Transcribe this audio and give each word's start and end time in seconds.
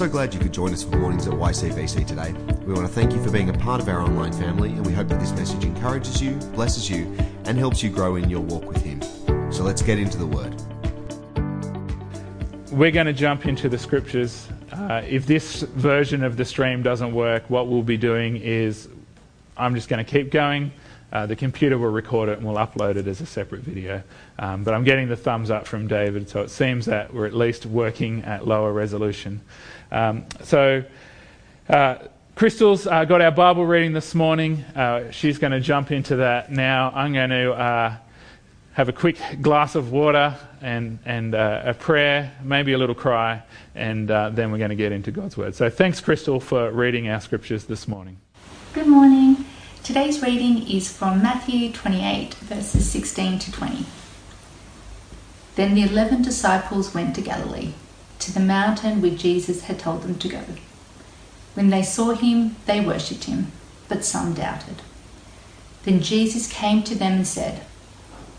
so 0.00 0.08
glad 0.08 0.32
you 0.32 0.40
could 0.40 0.54
join 0.54 0.72
us 0.72 0.82
for 0.82 0.96
Mornings 0.96 1.26
at 1.26 1.34
YCBC 1.34 2.06
today. 2.06 2.32
We 2.64 2.72
want 2.72 2.86
to 2.86 2.92
thank 2.92 3.12
you 3.12 3.22
for 3.22 3.30
being 3.30 3.50
a 3.50 3.52
part 3.52 3.82
of 3.82 3.88
our 3.90 4.00
online 4.00 4.32
family, 4.32 4.70
and 4.70 4.86
we 4.86 4.94
hope 4.94 5.08
that 5.08 5.20
this 5.20 5.30
message 5.32 5.62
encourages 5.62 6.22
you, 6.22 6.36
blesses 6.54 6.88
you, 6.88 7.14
and 7.44 7.58
helps 7.58 7.82
you 7.82 7.90
grow 7.90 8.16
in 8.16 8.30
your 8.30 8.40
walk 8.40 8.64
with 8.64 8.82
Him. 8.82 9.02
So 9.52 9.62
let's 9.62 9.82
get 9.82 9.98
into 9.98 10.16
the 10.16 10.26
Word. 10.26 10.54
We're 12.72 12.92
going 12.92 13.08
to 13.08 13.12
jump 13.12 13.44
into 13.44 13.68
the 13.68 13.76
scriptures. 13.76 14.48
Uh, 14.72 15.02
if 15.06 15.26
this 15.26 15.60
version 15.60 16.24
of 16.24 16.38
the 16.38 16.46
stream 16.46 16.82
doesn't 16.82 17.12
work, 17.12 17.50
what 17.50 17.68
we'll 17.68 17.82
be 17.82 17.98
doing 17.98 18.38
is 18.38 18.88
I'm 19.58 19.74
just 19.74 19.90
going 19.90 20.02
to 20.02 20.10
keep 20.10 20.30
going. 20.30 20.72
Uh, 21.12 21.26
the 21.26 21.36
computer 21.36 21.76
will 21.76 21.90
record 21.90 22.28
it 22.28 22.38
and 22.38 22.46
we'll 22.46 22.56
upload 22.56 22.96
it 22.96 23.06
as 23.06 23.20
a 23.20 23.26
separate 23.26 23.62
video. 23.62 24.02
Um, 24.38 24.62
but 24.62 24.74
I'm 24.74 24.84
getting 24.84 25.08
the 25.08 25.16
thumbs 25.16 25.50
up 25.50 25.66
from 25.66 25.88
David, 25.88 26.28
so 26.28 26.42
it 26.42 26.50
seems 26.50 26.86
that 26.86 27.12
we're 27.12 27.26
at 27.26 27.34
least 27.34 27.66
working 27.66 28.22
at 28.24 28.46
lower 28.46 28.72
resolution. 28.72 29.40
Um, 29.90 30.26
so, 30.42 30.84
uh, 31.68 31.96
Crystal's 32.36 32.86
uh, 32.86 33.04
got 33.04 33.20
our 33.20 33.32
Bible 33.32 33.66
reading 33.66 33.92
this 33.92 34.14
morning. 34.14 34.64
Uh, 34.74 35.10
she's 35.10 35.38
going 35.38 35.50
to 35.50 35.60
jump 35.60 35.90
into 35.90 36.16
that 36.16 36.50
now. 36.50 36.90
I'm 36.94 37.12
going 37.12 37.30
to 37.30 37.52
uh, 37.52 37.96
have 38.72 38.88
a 38.88 38.92
quick 38.92 39.18
glass 39.42 39.74
of 39.74 39.92
water 39.92 40.36
and, 40.62 41.00
and 41.04 41.34
uh, 41.34 41.62
a 41.66 41.74
prayer, 41.74 42.32
maybe 42.42 42.72
a 42.72 42.78
little 42.78 42.94
cry, 42.94 43.42
and 43.74 44.08
then 44.08 44.52
we're 44.52 44.58
going 44.58 44.70
to 44.70 44.76
get 44.76 44.92
into 44.92 45.10
God's 45.10 45.36
Word. 45.36 45.54
So, 45.54 45.68
thanks, 45.68 46.00
Crystal, 46.00 46.40
for 46.40 46.70
reading 46.70 47.08
our 47.08 47.20
scriptures 47.20 47.64
this 47.64 47.86
morning. 47.86 48.16
Good 48.72 48.86
morning. 48.86 49.39
Today's 49.82 50.22
reading 50.22 50.68
is 50.68 50.92
from 50.92 51.22
Matthew 51.22 51.72
28, 51.72 52.34
verses 52.34 52.88
16 52.90 53.38
to 53.40 53.50
20. 53.50 53.86
Then 55.56 55.74
the 55.74 55.82
eleven 55.82 56.20
disciples 56.20 56.94
went 56.94 57.14
to 57.14 57.22
Galilee, 57.22 57.72
to 58.18 58.30
the 58.30 58.40
mountain 58.40 59.00
where 59.00 59.10
Jesus 59.10 59.62
had 59.62 59.78
told 59.78 60.02
them 60.02 60.16
to 60.18 60.28
go. 60.28 60.44
When 61.54 61.70
they 61.70 61.82
saw 61.82 62.12
him, 62.12 62.56
they 62.66 62.84
worshipped 62.84 63.24
him, 63.24 63.52
but 63.88 64.04
some 64.04 64.34
doubted. 64.34 64.82
Then 65.84 66.02
Jesus 66.02 66.52
came 66.52 66.82
to 66.82 66.94
them 66.94 67.12
and 67.14 67.26
said, 67.26 67.62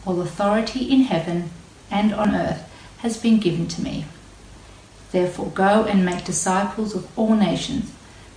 All 0.05 0.21
authority 0.21 0.85
in 0.91 1.01
heaven 1.01 1.49
and 1.89 2.13
on 2.13 2.35
earth 2.35 2.69
has 2.99 3.17
been 3.17 3.39
given 3.39 3.67
to 3.69 3.81
me. 3.81 4.05
Therefore, 5.11 5.49
go 5.49 5.85
and 5.85 6.05
make 6.05 6.23
disciples 6.23 6.95
of 6.95 7.09
all 7.17 7.35
nations, 7.35 7.91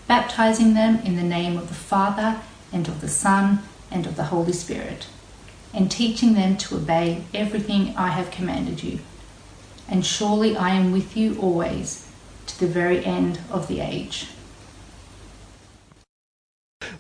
baptizing 0.08 0.72
them 0.72 1.00
in 1.04 1.16
the 1.16 1.22
name 1.22 1.58
of 1.58 1.68
the 1.68 1.74
Father 1.74 2.40
and 2.74 2.88
of 2.88 3.00
the 3.00 3.08
Son, 3.08 3.60
and 3.90 4.04
of 4.04 4.16
the 4.16 4.24
Holy 4.24 4.52
Spirit, 4.52 5.06
and 5.72 5.90
teaching 5.90 6.34
them 6.34 6.56
to 6.56 6.76
obey 6.76 7.22
everything 7.32 7.94
I 7.96 8.08
have 8.08 8.30
commanded 8.30 8.82
you. 8.82 8.98
And 9.88 10.04
surely 10.04 10.56
I 10.56 10.70
am 10.70 10.90
with 10.92 11.16
you 11.16 11.38
always, 11.40 12.10
to 12.46 12.58
the 12.58 12.66
very 12.66 13.04
end 13.04 13.40
of 13.50 13.68
the 13.68 13.80
age. 13.80 14.26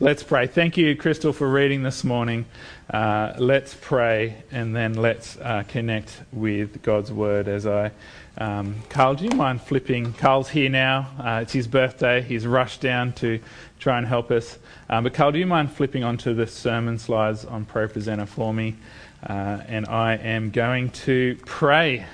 Let's 0.00 0.22
pray. 0.22 0.46
Thank 0.46 0.76
you, 0.76 0.96
Crystal, 0.96 1.32
for 1.32 1.48
reading 1.48 1.82
this 1.82 2.04
morning. 2.04 2.46
Uh, 2.90 3.32
let's 3.38 3.74
pray 3.80 4.42
and 4.50 4.74
then 4.74 4.94
let's 4.94 5.36
uh, 5.38 5.64
connect 5.68 6.22
with 6.32 6.82
God's 6.82 7.12
word 7.12 7.48
as 7.48 7.66
I. 7.66 7.90
Um, 8.36 8.82
Carl, 8.88 9.14
do 9.14 9.24
you 9.24 9.30
mind 9.30 9.62
flipping? 9.62 10.12
Carl's 10.14 10.48
here 10.48 10.68
now. 10.68 11.08
Uh, 11.18 11.40
it's 11.42 11.52
his 11.52 11.68
birthday. 11.68 12.20
He's 12.20 12.46
rushed 12.46 12.80
down 12.80 13.12
to 13.14 13.38
try 13.78 13.96
and 13.96 14.06
help 14.06 14.30
us. 14.32 14.58
Um, 14.88 15.04
but 15.04 15.14
Carl, 15.14 15.30
do 15.30 15.38
you 15.38 15.46
mind 15.46 15.72
flipping 15.72 16.02
onto 16.02 16.34
the 16.34 16.46
sermon 16.46 16.98
slides 16.98 17.44
on 17.44 17.64
Pro 17.64 17.86
Presenter 17.86 18.26
for 18.26 18.52
me? 18.52 18.74
Uh, 19.22 19.60
and 19.68 19.86
I 19.86 20.16
am 20.16 20.50
going 20.50 20.90
to 20.90 21.38
pray 21.46 22.04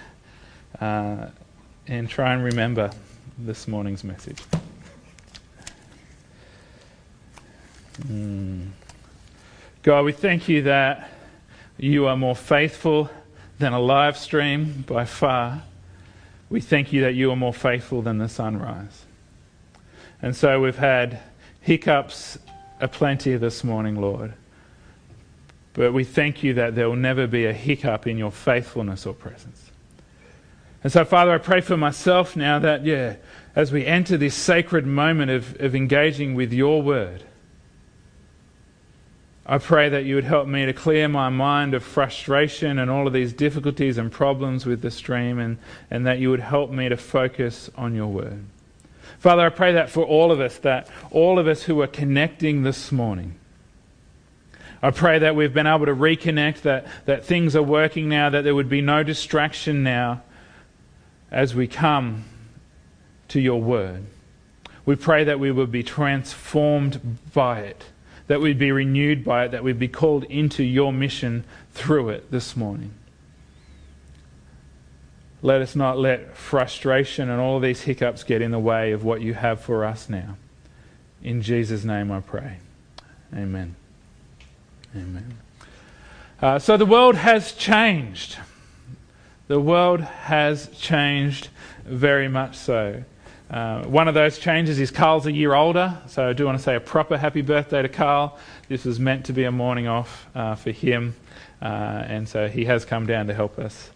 uh, 0.81 1.29
and 1.87 2.09
try 2.09 2.35
and 2.35 2.45
remember 2.45 2.91
this 3.39 3.67
morning's 3.67 4.05
message. 4.05 4.43
Mm. 8.07 8.69
God, 9.83 10.05
we 10.05 10.13
thank 10.13 10.49
you 10.49 10.63
that 10.63 11.11
you 11.79 12.07
are 12.07 12.17
more 12.17 12.37
faithful 12.37 13.09
than 13.59 13.73
a 13.73 13.81
live 13.81 14.19
stream 14.19 14.85
by 14.87 15.07
far. 15.07 15.63
We 16.51 16.61
thank 16.61 16.93
you 16.93 17.03
that 17.03 17.15
you 17.15 17.31
are 17.31 17.37
more 17.37 17.55
faithful 17.55 18.03
than 18.03 18.19
the 18.19 18.29
sunrise. 18.29 19.05
And 20.21 20.37
so 20.37 20.61
we've 20.61 20.77
had 20.77 21.21
hiccups 21.61 22.39
aplenty 22.81 23.37
this 23.37 23.63
morning, 23.63 24.01
Lord. 24.01 24.35
But 25.75 25.93
we 25.93 26.03
thank 26.03 26.43
you 26.43 26.53
that 26.55 26.75
there 26.75 26.89
will 26.89 26.97
never 26.97 27.29
be 27.29 27.47
a 27.47 27.53
hiccup 27.53 28.07
in 28.07 28.19
your 28.19 28.33
faithfulness 28.33 29.07
or 29.07 29.15
presence. 29.15 29.71
And 30.83 30.93
so, 30.93 31.05
Father, 31.05 31.33
I 31.33 31.39
pray 31.39 31.61
for 31.61 31.77
myself 31.77 32.35
now 32.35 32.59
that, 32.59 32.85
yeah, 32.85 33.17
as 33.55 33.71
we 33.71 33.87
enter 33.87 34.17
this 34.17 34.35
sacred 34.35 34.87
moment 34.87 35.31
of, 35.31 35.61
of 35.61 35.77
engaging 35.77 36.35
with 36.35 36.53
your 36.53 36.83
word, 36.83 37.23
I 39.47 39.59
pray 39.59 39.89
that 39.89 40.05
you 40.05 40.15
would 40.15 40.25
help 40.25 40.47
me 40.47 40.67
to 40.67 40.73
clear 40.73 41.09
my 41.09 41.29
mind 41.29 41.75
of 41.75 41.83
frustration 41.83 42.79
and 42.79 42.91
all 42.91 43.07
of 43.07 43.13
these 43.13 43.33
difficulties 43.33 43.99
and 43.99 44.13
problems 44.13 44.67
with 44.67 44.83
the 44.83 44.91
stream, 44.91 45.39
and, 45.39 45.59
and 45.91 46.07
that 46.07 46.19
you 46.19 46.31
would 46.31 46.41
help 46.41 46.71
me 46.71 46.89
to 46.89 46.97
focus 46.97 47.71
on 47.77 47.95
your 47.95 48.07
word. 48.07 48.45
Father, 49.19 49.43
I 49.43 49.49
pray 49.49 49.73
that 49.73 49.91
for 49.91 50.05
all 50.05 50.31
of 50.31 50.41
us, 50.41 50.59
that 50.59 50.89
all 51.11 51.39
of 51.39 51.47
us 51.47 51.65
who 51.65 51.81
are 51.81 51.87
connecting 51.87 52.63
this 52.63 52.93
morning, 52.93 53.35
I 54.83 54.91
pray 54.91 55.19
that 55.19 55.37
we've 55.37 55.53
been 55.53 55.67
able 55.67 55.87
to 55.87 55.95
reconnect, 55.95 56.63
that, 56.63 56.87
that 57.05 57.25
things 57.25 57.55
are 57.55 57.63
working 57.63 58.09
now, 58.09 58.31
that 58.31 58.45
there 58.45 58.55
would 58.55 58.71
be 58.71 58.81
no 58.81 59.03
distraction 59.03 59.83
now 59.83 60.23
as 61.31 61.55
we 61.55 61.67
come 61.67 62.25
to 63.29 63.41
your 63.41 63.61
word. 63.61 64.05
We 64.87 64.97
pray 64.97 65.25
that 65.25 65.39
we 65.39 65.51
would 65.51 65.71
be 65.71 65.83
transformed 65.83 67.19
by 67.35 67.61
it, 67.61 67.85
that 68.31 68.41
we'd 68.41 68.61
be 68.61 68.71
renewed 68.71 69.25
by 69.25 69.47
it, 69.47 69.51
that 69.51 69.65
we'd 69.65 69.77
be 69.77 69.89
called 69.89 70.23
into 70.23 70.63
your 70.63 70.93
mission 70.93 71.43
through 71.73 72.11
it 72.11 72.31
this 72.31 72.57
morning. 72.57 72.93
Let 75.43 75.61
us 75.61 75.75
not 75.75 75.99
let 75.99 76.37
frustration 76.37 77.29
and 77.29 77.41
all 77.41 77.57
of 77.57 77.63
these 77.63 77.81
hiccups 77.81 78.23
get 78.23 78.41
in 78.41 78.53
the 78.53 78.59
way 78.61 78.93
of 78.93 79.03
what 79.03 79.21
you 79.21 79.35
have 79.35 79.61
for 79.61 79.85
us 79.85 80.09
now. 80.09 80.37
In 81.25 81.43
Jesus' 81.43 81.83
name 81.83 82.13
I 82.13 82.21
pray. 82.21 82.59
Amen. 83.35 83.75
Amen. 84.95 85.39
Uh, 86.41 86.61
so 86.61 86.77
the 86.77 86.87
world 86.87 87.17
has 87.17 87.51
changed. 87.51 88.39
The 89.49 89.59
world 89.59 90.03
has 90.03 90.69
changed 90.69 91.49
very 91.85 92.29
much 92.29 92.55
so. 92.57 93.03
Uh, 93.51 93.83
one 93.87 94.07
of 94.07 94.15
those 94.15 94.39
changes 94.39 94.79
is 94.79 94.93
Carl's 94.93 95.27
a 95.27 95.33
year 95.33 95.55
older, 95.55 96.01
so 96.07 96.29
I 96.29 96.33
do 96.35 96.47
want 96.47 96.57
to 96.59 96.63
say 96.63 96.77
a 96.77 96.81
proper 96.81 97.19
happy 97.19 97.43
birthday 97.43 97.83
to 97.83 97.89
Carl. 97.89 98.39
This 98.69 98.85
was 98.85 99.01
meant 99.01 99.27
to 99.27 99.33
be 99.33 99.43
a 99.43 99.51
morning 99.51 99.89
off 99.89 100.29
uh, 100.37 100.55
for 100.55 100.71
him, 100.71 101.17
uh, 101.61 101.65
and 101.65 102.29
so 102.29 102.47
he 102.47 102.67
has 102.67 102.85
come 102.85 103.07
down 103.07 103.27
to 103.27 103.35
help 103.35 103.59
us. 103.59 103.91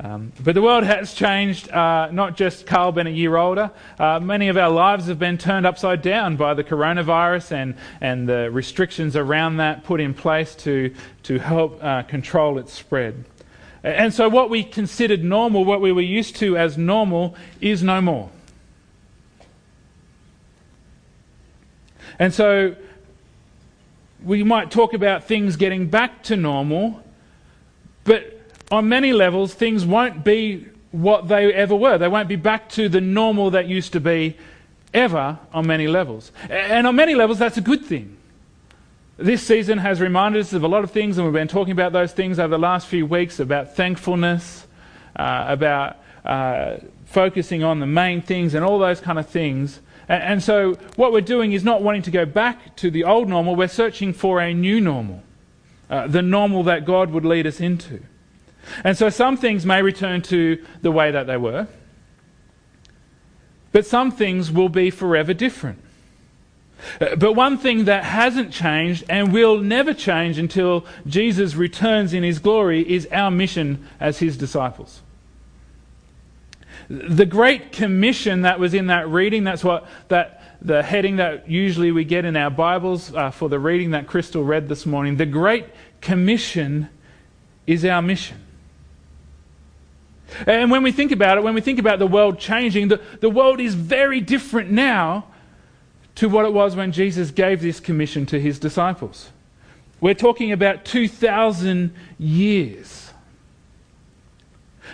Um, 0.00 0.32
but 0.44 0.54
the 0.54 0.60
world 0.60 0.84
has 0.84 1.14
changed, 1.14 1.70
uh, 1.70 2.10
not 2.12 2.36
just 2.36 2.66
Carl 2.66 2.92
been 2.92 3.06
a 3.06 3.10
year 3.10 3.36
older. 3.36 3.70
Uh, 3.98 4.20
many 4.20 4.48
of 4.48 4.58
our 4.58 4.70
lives 4.70 5.06
have 5.06 5.18
been 5.18 5.38
turned 5.38 5.66
upside 5.66 6.02
down 6.02 6.36
by 6.36 6.52
the 6.52 6.64
coronavirus 6.64 7.52
and, 7.52 7.74
and 8.02 8.28
the 8.28 8.50
restrictions 8.50 9.16
around 9.16 9.58
that 9.58 9.82
put 9.84 10.00
in 10.00 10.12
place 10.12 10.54
to, 10.56 10.94
to 11.22 11.38
help 11.38 11.82
uh, 11.82 12.02
control 12.02 12.58
its 12.58 12.72
spread. 12.74 13.24
And 13.82 14.12
so, 14.12 14.28
what 14.28 14.50
we 14.50 14.62
considered 14.62 15.24
normal, 15.24 15.64
what 15.64 15.80
we 15.80 15.90
were 15.90 16.02
used 16.02 16.36
to 16.36 16.58
as 16.58 16.76
normal, 16.76 17.34
is 17.62 17.82
no 17.82 18.02
more. 18.02 18.30
And 22.20 22.32
so, 22.32 22.76
we 24.22 24.42
might 24.44 24.70
talk 24.70 24.92
about 24.92 25.24
things 25.24 25.56
getting 25.56 25.88
back 25.88 26.22
to 26.24 26.36
normal, 26.36 27.02
but 28.04 28.40
on 28.70 28.88
many 28.88 29.12
levels, 29.12 29.54
things 29.54 29.84
won't 29.84 30.22
be 30.22 30.66
what 30.92 31.28
they 31.28 31.52
ever 31.52 31.74
were. 31.74 31.98
They 31.98 32.08
won't 32.08 32.28
be 32.28 32.36
back 32.36 32.68
to 32.70 32.88
the 32.88 33.00
normal 33.00 33.50
that 33.52 33.68
used 33.68 33.94
to 33.94 34.00
be 34.00 34.36
ever 34.92 35.38
on 35.52 35.66
many 35.66 35.86
levels. 35.86 36.30
And 36.48 36.86
on 36.86 36.94
many 36.94 37.14
levels, 37.14 37.38
that's 37.38 37.56
a 37.56 37.62
good 37.62 37.84
thing. 37.84 38.16
This 39.16 39.42
season 39.42 39.78
has 39.78 40.00
reminded 40.00 40.40
us 40.40 40.52
of 40.52 40.62
a 40.62 40.68
lot 40.68 40.84
of 40.84 40.90
things, 40.90 41.18
and 41.18 41.26
we've 41.26 41.34
been 41.34 41.48
talking 41.48 41.72
about 41.72 41.92
those 41.92 42.12
things 42.12 42.38
over 42.38 42.48
the 42.48 42.58
last 42.58 42.86
few 42.86 43.06
weeks 43.06 43.38
about 43.38 43.76
thankfulness, 43.76 44.66
uh, 45.16 45.44
about 45.48 45.96
uh, 46.24 46.76
focusing 47.06 47.62
on 47.62 47.80
the 47.80 47.86
main 47.86 48.22
things, 48.22 48.54
and 48.54 48.64
all 48.64 48.78
those 48.78 49.00
kind 49.00 49.18
of 49.18 49.28
things. 49.28 49.80
And, 50.10 50.42
so, 50.42 50.74
what 50.96 51.12
we're 51.12 51.20
doing 51.20 51.52
is 51.52 51.62
not 51.62 51.82
wanting 51.82 52.02
to 52.02 52.10
go 52.10 52.26
back 52.26 52.74
to 52.78 52.90
the 52.90 53.04
old 53.04 53.28
normal, 53.28 53.54
we're 53.54 53.68
searching 53.68 54.12
for 54.12 54.40
a 54.40 54.52
new 54.52 54.80
normal, 54.80 55.22
uh, 55.88 56.08
the 56.08 56.20
normal 56.20 56.64
that 56.64 56.84
God 56.84 57.12
would 57.12 57.24
lead 57.24 57.46
us 57.46 57.60
into. 57.60 58.00
And 58.82 58.98
so 58.98 59.08
some 59.08 59.36
things 59.36 59.64
may 59.64 59.82
return 59.82 60.20
to 60.22 60.64
the 60.82 60.90
way 60.90 61.12
that 61.12 61.28
they 61.28 61.36
were, 61.36 61.68
but 63.70 63.86
some 63.86 64.10
things 64.10 64.50
will 64.50 64.68
be 64.68 64.90
forever 64.90 65.32
different. 65.32 65.78
Uh, 67.00 67.14
but 67.14 67.34
one 67.34 67.56
thing 67.56 67.84
that 67.84 68.02
hasn't 68.02 68.52
changed 68.52 69.04
and 69.08 69.32
will 69.32 69.58
never 69.58 69.94
change 69.94 70.38
until 70.38 70.84
Jesus 71.06 71.54
returns 71.54 72.12
in 72.12 72.24
his 72.24 72.40
glory 72.40 72.80
is 72.80 73.06
our 73.12 73.30
mission 73.30 73.86
as 74.00 74.18
his 74.18 74.36
disciples. 74.36 75.02
The 76.90 77.24
Great 77.24 77.70
Commission 77.70 78.42
that 78.42 78.58
was 78.58 78.74
in 78.74 78.88
that 78.88 79.08
reading, 79.08 79.44
that's 79.44 79.62
what 79.62 79.86
that 80.08 80.58
the 80.60 80.82
heading 80.82 81.16
that 81.16 81.48
usually 81.48 81.92
we 81.92 82.04
get 82.04 82.24
in 82.24 82.36
our 82.36 82.50
Bibles 82.50 83.14
uh, 83.14 83.30
for 83.30 83.48
the 83.48 83.60
reading 83.60 83.92
that 83.92 84.08
Crystal 84.08 84.42
read 84.42 84.68
this 84.68 84.84
morning. 84.84 85.16
The 85.16 85.24
Great 85.24 85.66
Commission 86.00 86.88
is 87.64 87.84
our 87.84 88.02
mission. 88.02 88.38
And 90.48 90.68
when 90.68 90.82
we 90.82 90.90
think 90.90 91.12
about 91.12 91.38
it, 91.38 91.44
when 91.44 91.54
we 91.54 91.60
think 91.60 91.78
about 91.78 92.00
the 92.00 92.08
world 92.08 92.40
changing, 92.40 92.88
the, 92.88 93.00
the 93.20 93.30
world 93.30 93.60
is 93.60 93.74
very 93.74 94.20
different 94.20 94.72
now 94.72 95.26
to 96.16 96.28
what 96.28 96.44
it 96.44 96.52
was 96.52 96.74
when 96.74 96.90
Jesus 96.90 97.30
gave 97.30 97.62
this 97.62 97.78
commission 97.78 98.26
to 98.26 98.40
his 98.40 98.58
disciples. 98.58 99.30
We're 100.00 100.14
talking 100.14 100.50
about 100.50 100.84
2,000 100.84 101.94
years. 102.18 103.09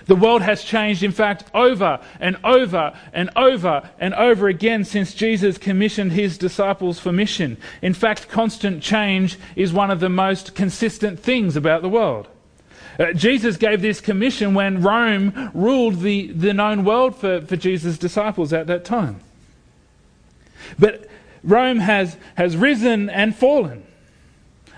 The 0.06 0.16
world 0.16 0.42
has 0.42 0.62
changed, 0.62 1.02
in 1.02 1.10
fact, 1.10 1.44
over 1.52 2.00
and 2.20 2.36
over 2.44 2.96
and 3.12 3.28
over 3.34 3.90
and 3.98 4.14
over 4.14 4.46
again 4.46 4.84
since 4.84 5.12
Jesus 5.12 5.58
commissioned 5.58 6.12
his 6.12 6.38
disciples 6.38 7.00
for 7.00 7.12
mission. 7.12 7.56
In 7.82 7.92
fact, 7.92 8.28
constant 8.28 8.82
change 8.82 9.36
is 9.56 9.72
one 9.72 9.90
of 9.90 9.98
the 9.98 10.08
most 10.08 10.54
consistent 10.54 11.18
things 11.18 11.56
about 11.56 11.82
the 11.82 11.88
world. 11.88 12.28
Uh, 12.98 13.12
Jesus 13.12 13.56
gave 13.56 13.82
this 13.82 14.00
commission 14.00 14.54
when 14.54 14.80
Rome 14.80 15.50
ruled 15.52 16.00
the, 16.00 16.28
the 16.28 16.54
known 16.54 16.84
world 16.84 17.16
for, 17.16 17.40
for 17.42 17.56
Jesus' 17.56 17.98
disciples 17.98 18.52
at 18.52 18.68
that 18.68 18.84
time. 18.84 19.20
But 20.78 21.08
Rome 21.42 21.78
has, 21.78 22.16
has 22.36 22.56
risen 22.56 23.10
and 23.10 23.34
fallen. 23.34 23.84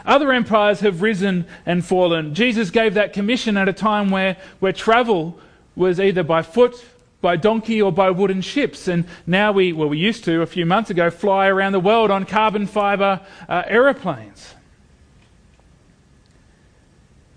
Other 0.08 0.32
empires 0.32 0.80
have 0.80 1.02
risen 1.02 1.44
and 1.66 1.84
fallen. 1.84 2.34
Jesus 2.34 2.70
gave 2.70 2.94
that 2.94 3.12
commission 3.12 3.58
at 3.58 3.68
a 3.68 3.74
time 3.74 4.08
where, 4.08 4.38
where 4.58 4.72
travel 4.72 5.38
was 5.76 6.00
either 6.00 6.22
by 6.22 6.40
foot, 6.40 6.82
by 7.20 7.36
donkey, 7.36 7.82
or 7.82 7.92
by 7.92 8.10
wooden 8.10 8.40
ships. 8.40 8.88
And 8.88 9.04
now 9.26 9.52
we, 9.52 9.74
well, 9.74 9.90
we 9.90 9.98
used 9.98 10.24
to 10.24 10.40
a 10.40 10.46
few 10.46 10.64
months 10.64 10.88
ago, 10.88 11.10
fly 11.10 11.46
around 11.46 11.72
the 11.72 11.80
world 11.80 12.10
on 12.10 12.24
carbon 12.24 12.66
fiber 12.66 13.20
uh, 13.50 13.64
aeroplanes. 13.66 14.54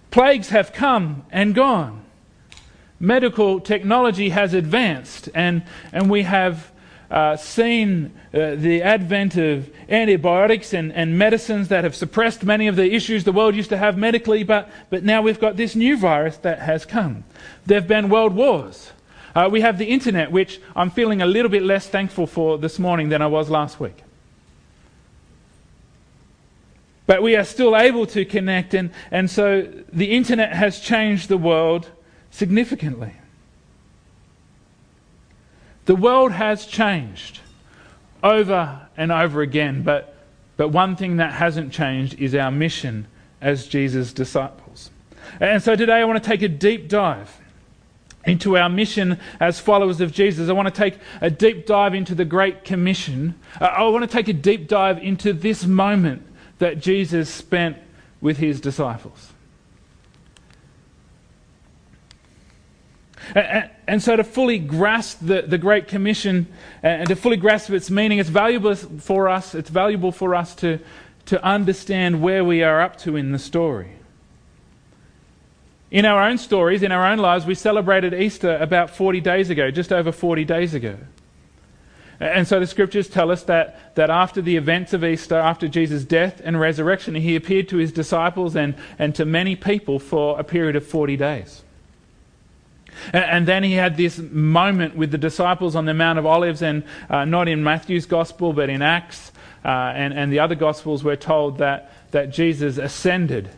Plagues 0.10 0.50
have 0.50 0.72
come 0.72 1.26
and 1.30 1.54
gone. 1.54 2.06
Medical 3.02 3.60
technology 3.60 4.30
has 4.30 4.54
advanced, 4.54 5.28
and, 5.34 5.64
and 5.92 6.10
we 6.10 6.24
have 6.24 6.72
uh, 7.12 7.36
seen 7.36 8.14
uh, 8.34 8.56
the 8.56 8.82
advent 8.82 9.36
of 9.36 9.70
antibiotics 9.90 10.74
and, 10.74 10.94
and 10.94 11.18
medicines 11.18 11.68
that 11.68 11.84
have 11.84 11.94
suppressed 11.94 12.44
many 12.44 12.68
of 12.68 12.78
the 12.78 12.94
issues 12.94 13.26
the 13.26 13.34
world 13.34 13.54
used 13.54 13.70
to 13.70 13.78
have 13.78 13.98
medically, 13.98 14.44
but, 14.44 14.70
but 14.90 15.04
now 15.04 15.22
we've 15.22 15.40
got 15.40 15.58
this 15.58 15.76
new 15.76 15.98
virus 15.98 16.38
that 16.38 16.60
has 16.60 16.86
come. 16.86 17.26
There 17.66 17.80
have 17.80 17.88
been 17.88 18.08
world 18.08 18.34
wars. 18.34 18.92
Uh, 19.36 19.50
we 19.52 19.60
have 19.62 19.78
the 19.78 19.86
internet, 19.86 20.32
which 20.32 20.62
I'm 20.74 20.90
feeling 20.90 21.22
a 21.22 21.26
little 21.26 21.52
bit 21.52 21.64
less 21.64 21.86
thankful 21.86 22.28
for 22.28 22.58
this 22.58 22.80
morning 22.80 23.10
than 23.10 23.22
I 23.22 23.28
was 23.28 23.50
last 23.50 23.80
week. 23.80 23.98
But 27.08 27.22
we 27.22 27.36
are 27.36 27.44
still 27.44 27.76
able 27.76 28.06
to 28.08 28.24
connect, 28.24 28.74
and, 28.74 28.90
and 29.12 29.30
so 29.30 29.68
the 29.92 30.12
internet 30.12 30.54
has 30.54 30.80
changed 30.80 31.28
the 31.28 31.38
world 31.38 31.90
significantly. 32.30 33.14
The 35.86 35.96
world 35.96 36.32
has 36.32 36.66
changed 36.66 37.40
over 38.24 38.88
and 38.98 39.12
over 39.12 39.42
again, 39.42 39.84
but, 39.84 40.16
but 40.58 40.70
one 40.70 40.96
thing 40.96 41.18
that 41.18 41.34
hasn't 41.34 41.74
changed 41.74 42.20
is 42.20 42.36
our 42.36 42.52
mission 42.52 43.08
as 43.42 43.68
Jesus' 43.68 44.14
disciples. 44.14 44.92
And 45.40 45.62
so 45.62 45.76
today 45.76 45.94
I 45.94 46.06
want 46.06 46.22
to 46.22 46.30
take 46.30 46.42
a 46.42 46.48
deep 46.48 46.88
dive 46.88 47.40
into 48.26 48.58
our 48.58 48.70
mission 48.70 49.20
as 49.40 49.60
followers 49.60 50.00
of 50.02 50.12
Jesus. 50.12 50.50
I 50.50 50.54
want 50.54 50.68
to 50.68 50.74
take 50.74 51.00
a 51.22 51.30
deep 51.30 51.66
dive 51.66 51.96
into 51.96 52.14
the 52.14 52.26
Great 52.26 52.64
Commission. 52.64 53.36
Uh, 53.60 53.66
I 53.66 53.82
want 53.88 54.04
to 54.04 54.10
take 54.10 54.28
a 54.28 54.34
deep 54.34 54.68
dive 54.68 55.00
into 55.00 55.34
this 55.34 55.66
moment 55.66 56.22
that 56.60 56.80
Jesus 56.80 57.30
spent 57.30 57.78
with 58.20 58.38
his 58.38 58.62
disciples. 58.62 59.34
And, 63.36 64.02
so, 64.02 64.16
to 64.16 64.24
fully 64.24 64.60
grasp 64.60 65.20
the, 65.22 65.44
the 65.44 65.58
Great 65.58 65.88
Commission 65.88 66.48
and 66.82 67.08
to 67.08 67.16
fully 67.16 67.38
grasp 67.38 67.70
its 67.70 67.90
meaning, 67.90 68.20
it's 68.20 68.30
valuable 68.30 68.76
for 68.76 69.30
us. 69.30 69.56
It's 69.56 69.70
valuable 69.70 70.12
for 70.12 70.36
us 70.36 70.56
to, 70.56 70.80
to 71.26 71.44
understand 71.44 72.22
where 72.22 72.44
we 72.44 72.64
are 72.64 72.82
up 72.82 72.98
to 73.00 73.16
in 73.16 73.32
the 73.32 73.40
story. 73.40 73.92
In 75.92 76.06
our 76.06 76.24
own 76.24 76.38
stories, 76.38 76.84
in 76.84 76.92
our 76.92 77.06
own 77.06 77.20
lives, 77.20 77.46
we 77.46 77.54
celebrated 77.54 78.14
Easter 78.14 78.56
about 78.58 78.90
40 78.90 79.20
days 79.20 79.50
ago, 79.50 79.72
just 79.72 79.92
over 79.92 80.12
40 80.12 80.46
days 80.46 80.74
ago. 80.74 80.98
And 82.22 82.48
so 82.48 82.60
the 82.60 82.68
scriptures 82.68 83.10
tell 83.10 83.32
us 83.32 83.44
that, 83.44 83.96
that 83.96 84.12
after 84.12 84.44
the 84.44 84.56
events 84.56 84.94
of 84.94 85.04
Easter, 85.04 85.36
after 85.36 85.68
Jesus' 85.68 86.06
death 86.06 86.40
and 86.44 86.60
resurrection, 86.60 87.16
he 87.16 87.36
appeared 87.36 87.68
to 87.70 87.78
his 87.78 87.92
disciples 87.92 88.56
and, 88.56 88.76
and 89.00 89.16
to 89.16 89.26
many 89.26 89.56
people 89.56 89.98
for 89.98 90.40
a 90.40 90.44
period 90.44 90.76
of 90.76 90.86
40 90.86 91.18
days. 91.18 91.64
And, 93.14 93.48
then 93.48 93.64
he 93.64 93.74
had 93.74 93.98
this 93.98 94.18
moment 94.18 94.96
with 94.96 95.12
the 95.12 95.18
disciples 95.18 95.76
on 95.76 95.86
the 95.86 95.94
Mount 95.94 96.20
of 96.20 96.26
Olives, 96.26 96.62
and 96.62 96.84
uh, 97.10 97.26
not 97.26 97.48
in 97.48 97.64
Matthew's 97.64 98.06
gospel, 98.06 98.54
but 98.54 98.70
in 98.70 98.82
Acts 98.82 99.32
uh, 99.64 99.68
and, 99.96 100.14
and 100.14 100.32
the 100.32 100.40
other 100.40 100.56
gospels, 100.56 101.04
we're 101.04 101.16
told 101.16 101.60
that, 101.60 101.92
that 102.12 102.32
Jesus 102.32 102.78
ascended 102.78 103.50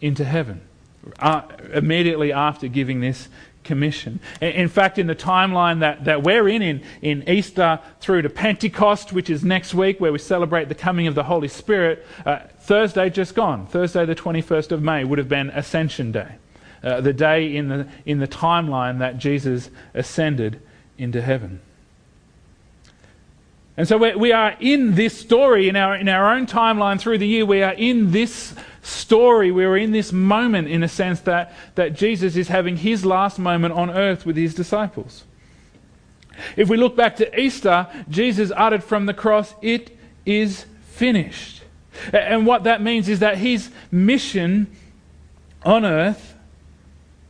into 0.00 0.24
heaven 0.24 0.60
uh, 1.18 1.42
immediately 1.72 2.32
after 2.32 2.68
giving 2.68 3.00
this 3.00 3.28
commission. 3.62 4.18
In 4.40 4.68
fact, 4.68 4.98
in 4.98 5.06
the 5.06 5.14
timeline 5.14 5.80
that, 5.80 6.04
that 6.04 6.24
we're 6.24 6.48
in, 6.48 6.62
in, 6.62 6.82
in 7.00 7.28
Easter 7.28 7.78
through 8.00 8.22
to 8.22 8.30
Pentecost, 8.30 9.12
which 9.12 9.30
is 9.30 9.44
next 9.44 9.72
week, 9.72 10.00
where 10.00 10.12
we 10.12 10.18
celebrate 10.18 10.68
the 10.68 10.74
coming 10.74 11.06
of 11.06 11.14
the 11.14 11.22
Holy 11.22 11.46
Spirit, 11.46 12.04
uh, 12.26 12.40
Thursday 12.58 13.08
just 13.08 13.36
gone, 13.36 13.66
Thursday 13.66 14.04
the 14.04 14.16
21st 14.16 14.72
of 14.72 14.82
May, 14.82 15.04
would 15.04 15.18
have 15.18 15.28
been 15.28 15.50
Ascension 15.50 16.10
Day, 16.10 16.34
uh, 16.82 17.00
the 17.00 17.12
day 17.12 17.54
in 17.54 17.68
the, 17.68 17.88
in 18.04 18.18
the 18.18 18.28
timeline 18.28 18.98
that 18.98 19.18
Jesus 19.18 19.70
ascended 19.94 20.60
into 20.98 21.22
heaven. 21.22 21.60
And 23.76 23.88
so 23.88 23.96
we, 23.96 24.14
we 24.14 24.32
are 24.32 24.54
in 24.60 24.94
this 24.94 25.18
story, 25.18 25.68
in 25.68 25.76
our, 25.76 25.96
in 25.96 26.08
our 26.08 26.34
own 26.34 26.46
timeline 26.46 27.00
through 27.00 27.18
the 27.18 27.26
year, 27.26 27.46
we 27.46 27.62
are 27.62 27.72
in 27.72 28.10
this 28.10 28.54
story. 28.82 29.50
We're 29.50 29.78
in 29.78 29.92
this 29.92 30.12
moment, 30.12 30.68
in 30.68 30.82
a 30.82 30.88
sense, 30.88 31.20
that, 31.20 31.54
that 31.76 31.94
Jesus 31.94 32.36
is 32.36 32.48
having 32.48 32.76
his 32.76 33.04
last 33.04 33.38
moment 33.38 33.74
on 33.74 33.90
earth 33.90 34.26
with 34.26 34.36
his 34.36 34.54
disciples. 34.54 35.24
If 36.56 36.68
we 36.68 36.76
look 36.76 36.96
back 36.96 37.16
to 37.16 37.40
Easter, 37.40 37.86
Jesus 38.08 38.52
uttered 38.56 38.84
from 38.84 39.06
the 39.06 39.14
cross, 39.14 39.54
It 39.62 39.96
is 40.26 40.66
finished. 40.82 41.62
And 42.12 42.46
what 42.46 42.64
that 42.64 42.82
means 42.82 43.08
is 43.08 43.20
that 43.20 43.38
his 43.38 43.70
mission 43.90 44.74
on 45.64 45.84
earth 45.84 46.31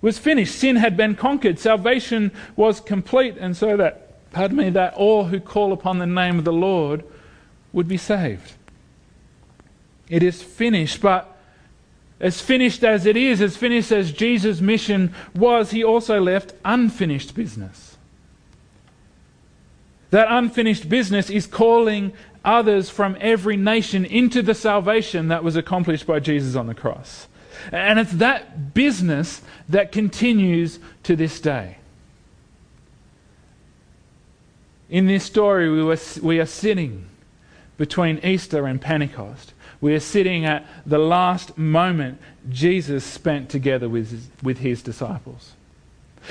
was 0.02 0.18
finished. 0.18 0.56
Sin 0.56 0.76
had 0.76 0.96
been 0.96 1.14
conquered, 1.14 1.58
salvation 1.58 2.32
was 2.56 2.80
complete, 2.80 3.36
and 3.38 3.56
so 3.56 3.76
that, 3.76 4.30
pardon 4.32 4.58
me, 4.58 4.70
that 4.70 4.92
all 4.94 5.24
who 5.24 5.40
call 5.40 5.72
upon 5.72 5.98
the 5.98 6.06
name 6.06 6.38
of 6.38 6.44
the 6.44 6.52
Lord 6.52 7.04
would 7.72 7.88
be 7.88 7.96
saved. 7.96 8.54
It 10.10 10.22
is 10.22 10.42
finished, 10.42 11.00
but 11.00 11.38
as 12.20 12.40
finished 12.40 12.84
as 12.84 13.06
it 13.06 13.16
is, 13.16 13.40
as 13.40 13.56
finished 13.56 13.90
as 13.90 14.12
Jesus' 14.12 14.60
mission 14.60 15.14
was, 15.34 15.70
he 15.70 15.82
also 15.82 16.20
left 16.20 16.52
unfinished 16.64 17.34
business. 17.34 17.96
That 20.10 20.26
unfinished 20.28 20.88
business 20.88 21.30
is 21.30 21.46
calling 21.46 22.12
others 22.44 22.90
from 22.90 23.16
every 23.20 23.56
nation 23.56 24.04
into 24.04 24.42
the 24.42 24.54
salvation 24.54 25.28
that 25.28 25.42
was 25.42 25.56
accomplished 25.56 26.06
by 26.06 26.20
Jesus 26.20 26.54
on 26.54 26.66
the 26.66 26.74
cross. 26.74 27.28
And 27.70 27.98
it's 27.98 28.12
that 28.12 28.74
business 28.74 29.42
that 29.68 29.92
continues 29.92 30.78
to 31.04 31.16
this 31.16 31.40
day. 31.40 31.76
In 34.90 35.06
this 35.06 35.24
story, 35.24 35.70
we, 35.70 35.82
were, 35.82 35.98
we 36.22 36.38
are 36.40 36.46
sitting 36.46 37.06
between 37.78 38.18
Easter 38.18 38.66
and 38.66 38.80
Pentecost. 38.80 39.54
We 39.80 39.94
are 39.94 40.00
sitting 40.00 40.44
at 40.44 40.66
the 40.86 40.98
last 40.98 41.56
moment 41.56 42.20
Jesus 42.48 43.04
spent 43.04 43.48
together 43.48 43.88
with 43.88 44.10
his, 44.10 44.28
with 44.42 44.58
his 44.58 44.82
disciples. 44.82 45.52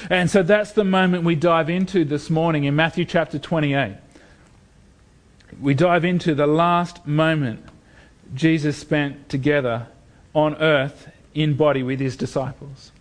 And 0.09 0.29
so 0.29 0.43
that's 0.43 0.71
the 0.71 0.83
moment 0.83 1.23
we 1.23 1.35
dive 1.35 1.69
into 1.69 2.05
this 2.05 2.29
morning 2.29 2.63
in 2.63 2.75
Matthew 2.75 3.03
chapter 3.03 3.38
28. 3.39 3.95
We 5.59 5.73
dive 5.73 6.05
into 6.05 6.33
the 6.33 6.47
last 6.47 7.05
moment 7.05 7.65
Jesus 8.33 8.77
spent 8.77 9.27
together 9.27 9.88
on 10.33 10.55
earth 10.55 11.09
in 11.33 11.55
body 11.55 11.83
with 11.83 12.00
his 12.00 12.15
disciples. 12.15 12.91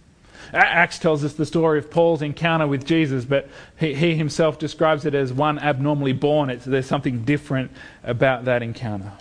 Acts 0.53 0.99
tells 0.99 1.25
us 1.25 1.35
the 1.35 1.47
story 1.47 1.79
of 1.79 1.91
Paul's 1.91 2.23
encounter 2.23 2.67
with 2.67 2.85
Jesus, 2.85 3.25
but 3.25 3.49
he, 3.79 3.95
he 3.95 4.15
himself 4.15 4.59
describes 4.59 5.05
it 5.05 5.15
as 5.15 5.33
one 5.33 5.59
abnormally 5.59 6.13
born. 6.13 6.51
It's, 6.51 6.65
there's 6.65 6.87
something 6.87 7.25
different 7.25 7.71
about 8.03 8.47
that 8.47 8.63
encounter. 8.63 9.13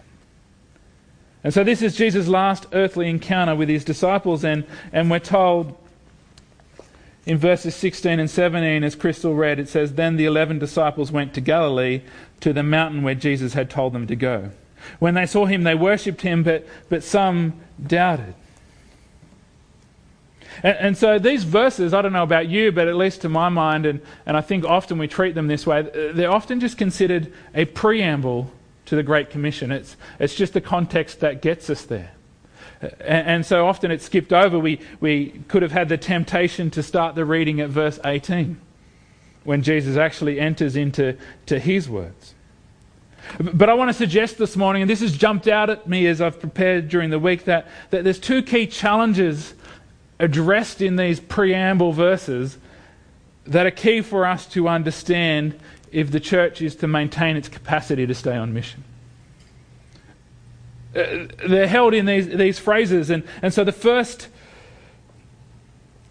And 1.43 1.53
so 1.53 1.63
this 1.63 1.81
is 1.81 1.95
Jesus' 1.95 2.27
last 2.27 2.65
earthly 2.73 3.09
encounter 3.09 3.55
with 3.55 3.69
his 3.69 3.85
disciples, 3.85 4.43
and, 4.43 4.65
and 4.91 5.09
we're 5.11 5.19
told 5.19 5.77
In 7.25 7.37
verses 7.37 7.75
16 7.75 8.19
and 8.19 8.29
17, 8.29 8.83
as 8.83 8.95
Crystal 8.95 9.35
read, 9.35 9.59
it 9.59 9.69
says, 9.69 9.93
Then 9.93 10.15
the 10.15 10.25
eleven 10.25 10.57
disciples 10.57 11.11
went 11.11 11.33
to 11.35 11.41
Galilee, 11.41 12.01
to 12.39 12.53
the 12.53 12.63
mountain 12.63 13.03
where 13.03 13.13
Jesus 13.13 13.53
had 13.53 13.69
told 13.69 13.93
them 13.93 14.07
to 14.07 14.15
go. 14.15 14.49
When 14.97 15.13
they 15.13 15.25
saw 15.25 15.45
him, 15.45 15.63
they 15.63 15.75
worshipped 15.75 16.21
him, 16.21 16.41
but, 16.41 16.65
but 16.89 17.03
some 17.03 17.59
doubted. 17.85 18.33
And, 20.63 20.77
and, 20.77 20.97
so 20.97 21.19
these 21.19 21.43
verses, 21.43 21.93
I 21.93 22.01
don't 22.01 22.13
know 22.13 22.23
about 22.23 22.47
you, 22.47 22.71
but 22.71 22.87
at 22.87 22.95
least 22.95 23.21
to 23.21 23.29
my 23.29 23.49
mind, 23.49 23.85
and, 23.85 24.01
and 24.25 24.35
I 24.35 24.41
think 24.41 24.65
often 24.65 24.97
we 24.97 25.07
treat 25.07 25.35
them 25.35 25.47
this 25.47 25.65
way, 25.65 25.81
they're 26.13 26.31
often 26.31 26.59
just 26.59 26.77
considered 26.77 27.31
a 27.53 27.65
preamble 27.65 28.51
to 28.85 28.95
the 28.95 29.03
Great 29.03 29.29
Commission. 29.29 29.71
It's, 29.71 29.95
it's 30.19 30.35
just 30.35 30.53
the 30.53 30.61
context 30.61 31.19
that 31.19 31.41
gets 31.41 31.69
us 31.69 31.83
there. 31.85 32.11
And, 32.81 33.27
and 33.27 33.45
so 33.45 33.67
often 33.67 33.91
it's 33.91 34.05
skipped 34.05 34.33
over. 34.33 34.57
We, 34.57 34.79
we 34.99 35.41
could 35.47 35.61
have 35.61 35.71
had 35.71 35.89
the 35.89 35.97
temptation 35.97 36.69
to 36.71 36.83
start 36.83 37.15
the 37.15 37.25
reading 37.25 37.59
at 37.61 37.69
verse 37.69 37.99
18 38.03 38.59
when 39.43 39.61
Jesus 39.61 39.97
actually 39.97 40.39
enters 40.39 40.75
into 40.75 41.17
to 41.45 41.59
his 41.59 41.89
words. 41.89 42.33
But 43.39 43.69
I 43.69 43.73
want 43.73 43.89
to 43.89 43.93
suggest 43.93 44.37
this 44.37 44.55
morning, 44.55 44.81
and 44.81 44.89
this 44.89 45.01
has 45.01 45.15
jumped 45.15 45.47
out 45.47 45.69
at 45.69 45.87
me 45.87 46.07
as 46.07 46.21
I've 46.21 46.39
prepared 46.39 46.89
during 46.89 47.09
the 47.09 47.19
week, 47.19 47.45
that, 47.45 47.67
that 47.91 48.03
there's 48.03 48.19
two 48.19 48.41
key 48.41 48.65
challenges 48.65 49.53
addressed 50.19 50.81
in 50.81 50.95
these 50.95 51.19
preamble 51.19 51.93
verses 51.93 52.57
that 53.45 53.65
are 53.65 53.71
key 53.71 54.01
for 54.01 54.25
us 54.25 54.45
to 54.45 54.67
understand 54.67 55.59
if 55.91 56.11
the 56.11 56.19
church 56.19 56.61
is 56.61 56.75
to 56.75 56.87
maintain 56.87 57.35
its 57.35 57.49
capacity 57.49 58.05
to 58.05 58.13
stay 58.13 58.35
on 58.35 58.53
mission. 58.53 58.83
Uh, 60.95 61.27
they're 61.47 61.67
held 61.67 61.93
in 61.93 62.05
these, 62.05 62.27
these 62.27 62.59
phrases, 62.59 63.09
and, 63.09 63.23
and 63.41 63.53
so 63.53 63.63
the 63.63 63.71
first 63.71 64.27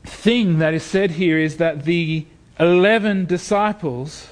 thing 0.04 0.58
that 0.58 0.72
is 0.72 0.82
said 0.82 1.12
here 1.12 1.38
is 1.38 1.58
that 1.58 1.84
the 1.84 2.26
11 2.58 3.26
disciples 3.26 4.28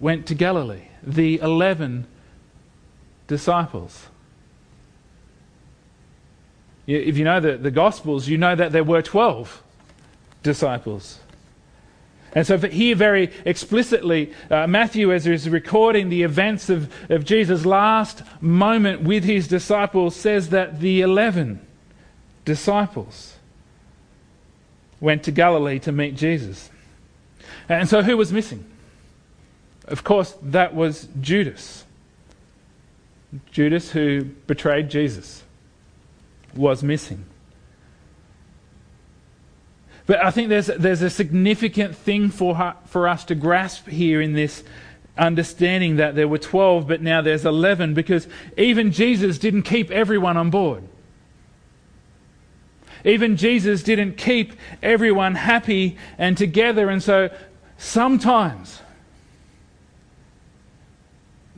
went 0.00 0.26
to 0.26 0.34
Galilee. 0.34 0.88
The 1.02 1.38
11 1.40 2.06
disciples. 3.26 4.06
If 6.88 7.18
you 7.18 7.24
know 7.24 7.38
the, 7.38 7.58
the 7.58 7.70
Gospels, 7.70 8.28
you 8.28 8.38
know 8.38 8.56
that 8.56 8.72
there 8.72 8.82
were 8.82 9.02
12 9.02 9.62
disciples. 10.42 11.20
And 12.32 12.46
so 12.46 12.56
here, 12.56 12.96
very 12.96 13.30
explicitly, 13.44 14.32
uh, 14.50 14.66
Matthew, 14.66 15.12
as 15.12 15.26
he's 15.26 15.50
recording 15.50 16.08
the 16.08 16.22
events 16.22 16.70
of, 16.70 16.90
of 17.10 17.26
Jesus' 17.26 17.66
last 17.66 18.22
moment 18.40 19.02
with 19.02 19.24
his 19.24 19.48
disciples, 19.48 20.16
says 20.16 20.48
that 20.48 20.80
the 20.80 21.02
11 21.02 21.60
disciples 22.46 23.36
went 24.98 25.22
to 25.24 25.30
Galilee 25.30 25.78
to 25.80 25.92
meet 25.92 26.16
Jesus. 26.16 26.70
And 27.68 27.86
so 27.86 28.02
who 28.02 28.16
was 28.16 28.32
missing? 28.32 28.64
Of 29.86 30.04
course, 30.04 30.34
that 30.42 30.74
was 30.74 31.06
Judas. 31.20 31.84
Judas, 33.52 33.90
who 33.90 34.24
betrayed 34.46 34.88
Jesus 34.88 35.42
was 36.58 36.82
missing. 36.82 37.24
But 40.06 40.24
I 40.24 40.30
think 40.30 40.48
there's, 40.48 40.66
there's 40.66 41.02
a 41.02 41.10
significant 41.10 41.94
thing 41.94 42.30
for, 42.30 42.74
for 42.86 43.06
us 43.06 43.24
to 43.26 43.34
grasp 43.34 43.86
here 43.86 44.20
in 44.20 44.32
this 44.32 44.64
understanding 45.18 45.96
that 45.96 46.14
there 46.14 46.26
were 46.26 46.38
12, 46.38 46.88
but 46.88 47.02
now 47.02 47.20
there's 47.20 47.44
11, 47.44 47.94
because 47.94 48.26
even 48.56 48.90
Jesus 48.90 49.38
didn't 49.38 49.62
keep 49.62 49.90
everyone 49.90 50.36
on 50.36 50.50
board. 50.50 50.82
Even 53.04 53.36
Jesus 53.36 53.82
didn't 53.82 54.16
keep 54.16 54.52
everyone 54.82 55.34
happy 55.34 55.98
and 56.16 56.36
together, 56.36 56.88
and 56.88 57.02
so 57.02 57.30
sometimes 57.76 58.80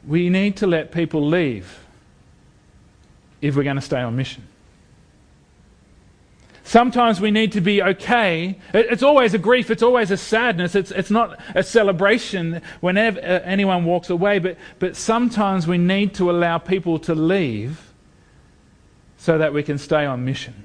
we 0.06 0.28
need 0.28 0.56
to 0.56 0.66
let 0.66 0.90
people 0.90 1.26
leave 1.26 1.78
if 3.40 3.56
we're 3.56 3.62
going 3.62 3.76
to 3.76 3.82
stay 3.82 4.00
on 4.00 4.16
mission. 4.16 4.46
Sometimes 6.70 7.20
we 7.20 7.32
need 7.32 7.50
to 7.50 7.60
be 7.60 7.82
okay. 7.82 8.56
It's 8.72 9.02
always 9.02 9.34
a 9.34 9.38
grief, 9.38 9.72
it's 9.72 9.82
always 9.82 10.12
a 10.12 10.16
sadness, 10.16 10.76
it's, 10.76 10.92
it's 10.92 11.10
not 11.10 11.36
a 11.56 11.64
celebration 11.64 12.62
whenever 12.78 13.18
uh, 13.18 13.40
anyone 13.42 13.84
walks 13.84 14.08
away, 14.08 14.38
but, 14.38 14.56
but 14.78 14.94
sometimes 14.94 15.66
we 15.66 15.78
need 15.78 16.14
to 16.14 16.30
allow 16.30 16.58
people 16.58 17.00
to 17.00 17.12
leave 17.16 17.92
so 19.16 19.36
that 19.36 19.52
we 19.52 19.64
can 19.64 19.78
stay 19.78 20.06
on 20.06 20.24
mission. 20.24 20.62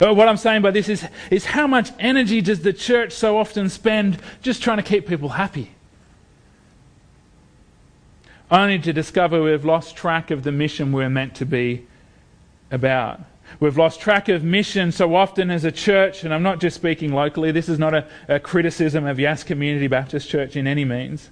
Uh, 0.00 0.14
what 0.14 0.28
I'm 0.28 0.38
saying 0.38 0.62
by 0.62 0.70
this 0.70 0.88
is, 0.88 1.04
is 1.30 1.44
how 1.44 1.66
much 1.66 1.90
energy 1.98 2.40
does 2.40 2.62
the 2.62 2.72
church 2.72 3.12
so 3.12 3.36
often 3.36 3.68
spend 3.68 4.18
just 4.40 4.62
trying 4.62 4.78
to 4.78 4.82
keep 4.82 5.06
people 5.06 5.28
happy? 5.28 5.72
Only 8.50 8.78
to 8.78 8.94
discover 8.94 9.42
we've 9.42 9.66
lost 9.66 9.94
track 9.94 10.30
of 10.30 10.42
the 10.42 10.52
mission 10.52 10.90
we're 10.90 11.10
meant 11.10 11.34
to 11.34 11.44
be 11.44 11.86
about. 12.70 13.20
We've 13.58 13.76
lost 13.76 14.00
track 14.00 14.28
of 14.28 14.44
mission 14.44 14.92
so 14.92 15.14
often 15.14 15.50
as 15.50 15.64
a 15.64 15.72
church, 15.72 16.22
and 16.22 16.32
I'm 16.32 16.42
not 16.42 16.60
just 16.60 16.76
speaking 16.76 17.12
locally, 17.12 17.50
this 17.50 17.68
is 17.68 17.78
not 17.78 17.94
a, 17.94 18.06
a 18.28 18.38
criticism 18.38 19.06
of 19.06 19.18
Yass 19.18 19.42
Community 19.42 19.88
Baptist 19.88 20.28
Church 20.28 20.56
in 20.56 20.66
any 20.66 20.84
means. 20.84 21.30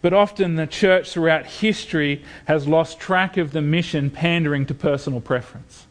But 0.00 0.12
often 0.12 0.56
the 0.56 0.66
church 0.66 1.12
throughout 1.12 1.46
history 1.46 2.24
has 2.46 2.68
lost 2.68 3.00
track 3.00 3.36
of 3.36 3.52
the 3.52 3.62
mission, 3.62 4.10
pandering 4.10 4.66
to 4.66 4.74
personal 4.74 5.20
preference. 5.20 5.86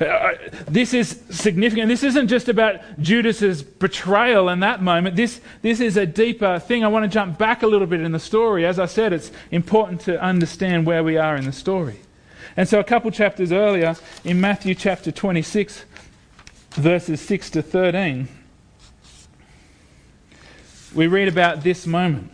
Uh, 0.00 0.04
uh 0.04 0.34
this 0.66 0.92
is 0.92 1.22
significant. 1.30 1.88
This 1.88 2.02
isn't 2.04 2.28
just 2.28 2.48
about 2.48 2.80
Judas's 3.00 3.62
betrayal 3.62 4.50
in 4.50 4.60
that 4.60 4.82
moment. 4.82 5.16
This, 5.16 5.40
this 5.62 5.80
is 5.80 5.96
a 5.96 6.06
deeper 6.06 6.58
thing. 6.58 6.84
I 6.84 6.88
want 6.88 7.04
to 7.04 7.08
jump 7.08 7.38
back 7.38 7.62
a 7.62 7.66
little 7.66 7.86
bit 7.86 8.02
in 8.02 8.12
the 8.12 8.20
story. 8.20 8.66
As 8.66 8.78
I 8.78 8.86
said, 8.86 9.12
it's 9.12 9.32
important 9.50 10.02
to 10.02 10.20
understand 10.22 10.86
where 10.86 11.02
we 11.02 11.16
are 11.16 11.36
in 11.36 11.44
the 11.44 11.52
story. 11.52 12.00
And 12.58 12.68
so, 12.68 12.80
a 12.80 12.84
couple 12.84 13.12
chapters 13.12 13.52
earlier, 13.52 13.94
in 14.24 14.40
Matthew 14.40 14.74
chapter 14.74 15.12
26, 15.12 15.84
verses 16.72 17.20
6 17.20 17.50
to 17.50 17.62
13, 17.62 18.26
we 20.92 21.06
read 21.06 21.28
about 21.28 21.62
this 21.62 21.86
moment. 21.86 22.32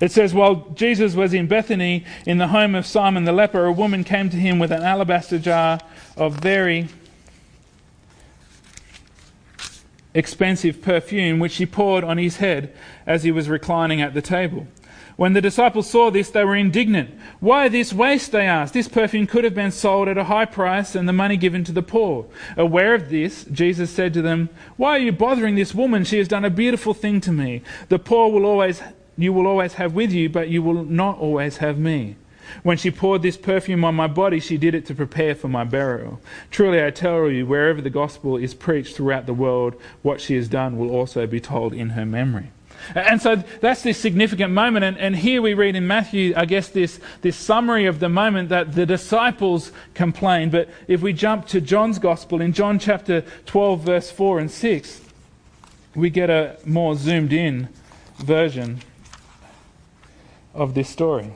It 0.00 0.10
says, 0.10 0.34
While 0.34 0.70
Jesus 0.74 1.14
was 1.14 1.32
in 1.34 1.46
Bethany, 1.46 2.04
in 2.26 2.38
the 2.38 2.48
home 2.48 2.74
of 2.74 2.84
Simon 2.84 3.22
the 3.22 3.32
leper, 3.32 3.64
a 3.64 3.70
woman 3.70 4.02
came 4.02 4.28
to 4.28 4.36
him 4.36 4.58
with 4.58 4.72
an 4.72 4.82
alabaster 4.82 5.38
jar 5.38 5.78
of 6.16 6.40
very 6.40 6.88
expensive 10.14 10.82
perfume, 10.82 11.38
which 11.38 11.52
she 11.52 11.64
poured 11.64 12.02
on 12.02 12.18
his 12.18 12.38
head 12.38 12.74
as 13.06 13.22
he 13.22 13.30
was 13.30 13.48
reclining 13.48 14.02
at 14.02 14.14
the 14.14 14.22
table. 14.22 14.66
When 15.22 15.34
the 15.34 15.40
disciples 15.40 15.88
saw 15.88 16.10
this, 16.10 16.30
they 16.30 16.44
were 16.44 16.56
indignant. 16.56 17.16
Why 17.38 17.68
this 17.68 17.92
waste? 17.92 18.32
They 18.32 18.44
asked. 18.44 18.74
This 18.74 18.88
perfume 18.88 19.28
could 19.28 19.44
have 19.44 19.54
been 19.54 19.70
sold 19.70 20.08
at 20.08 20.18
a 20.18 20.24
high 20.24 20.46
price 20.46 20.96
and 20.96 21.08
the 21.08 21.12
money 21.12 21.36
given 21.36 21.62
to 21.62 21.70
the 21.70 21.80
poor. 21.80 22.26
Aware 22.56 22.96
of 22.96 23.08
this, 23.08 23.44
Jesus 23.44 23.92
said 23.92 24.14
to 24.14 24.22
them, 24.22 24.48
Why 24.76 24.96
are 24.96 24.98
you 24.98 25.12
bothering 25.12 25.54
this 25.54 25.76
woman? 25.76 26.02
She 26.02 26.18
has 26.18 26.26
done 26.26 26.44
a 26.44 26.50
beautiful 26.50 26.92
thing 26.92 27.20
to 27.20 27.30
me. 27.30 27.62
The 27.88 28.00
poor 28.00 28.32
will 28.32 28.44
always, 28.44 28.82
you 29.16 29.32
will 29.32 29.46
always 29.46 29.74
have 29.74 29.94
with 29.94 30.10
you, 30.10 30.28
but 30.28 30.48
you 30.48 30.60
will 30.60 30.84
not 30.84 31.18
always 31.18 31.58
have 31.58 31.78
me. 31.78 32.16
When 32.64 32.76
she 32.76 32.90
poured 32.90 33.22
this 33.22 33.36
perfume 33.36 33.84
on 33.84 33.94
my 33.94 34.08
body, 34.08 34.40
she 34.40 34.56
did 34.56 34.74
it 34.74 34.86
to 34.86 34.94
prepare 34.96 35.36
for 35.36 35.46
my 35.46 35.62
burial. 35.62 36.20
Truly, 36.50 36.84
I 36.84 36.90
tell 36.90 37.30
you, 37.30 37.46
wherever 37.46 37.80
the 37.80 37.90
gospel 37.90 38.36
is 38.36 38.54
preached 38.54 38.96
throughout 38.96 39.26
the 39.26 39.34
world, 39.34 39.80
what 40.02 40.20
she 40.20 40.34
has 40.34 40.48
done 40.48 40.76
will 40.76 40.90
also 40.90 41.28
be 41.28 41.38
told 41.38 41.74
in 41.74 41.90
her 41.90 42.04
memory. 42.04 42.50
And 42.94 43.20
so 43.20 43.36
that's 43.60 43.82
this 43.82 43.98
significant 43.98 44.52
moment. 44.52 44.84
And, 44.84 44.98
and, 44.98 45.16
here 45.16 45.40
we 45.40 45.54
read 45.54 45.76
in 45.76 45.86
Matthew, 45.86 46.34
I 46.36 46.44
guess, 46.44 46.68
this, 46.68 47.00
this 47.20 47.36
summary 47.36 47.86
of 47.86 48.00
the 48.00 48.08
moment 48.08 48.48
that 48.48 48.74
the 48.74 48.86
disciples 48.86 49.72
complained. 49.94 50.52
But 50.52 50.68
if 50.88 51.00
we 51.00 51.12
jump 51.12 51.46
to 51.48 51.60
John's 51.60 51.98
Gospel, 51.98 52.40
in 52.40 52.52
John 52.52 52.78
chapter 52.78 53.22
12, 53.46 53.80
verse 53.82 54.10
4 54.10 54.40
and 54.40 54.50
6, 54.50 55.00
we 55.94 56.10
get 56.10 56.30
a 56.30 56.58
more 56.64 56.94
zoomed 56.96 57.32
in 57.32 57.68
version 58.18 58.80
of 60.54 60.74
this 60.74 60.88
story. 60.88 61.32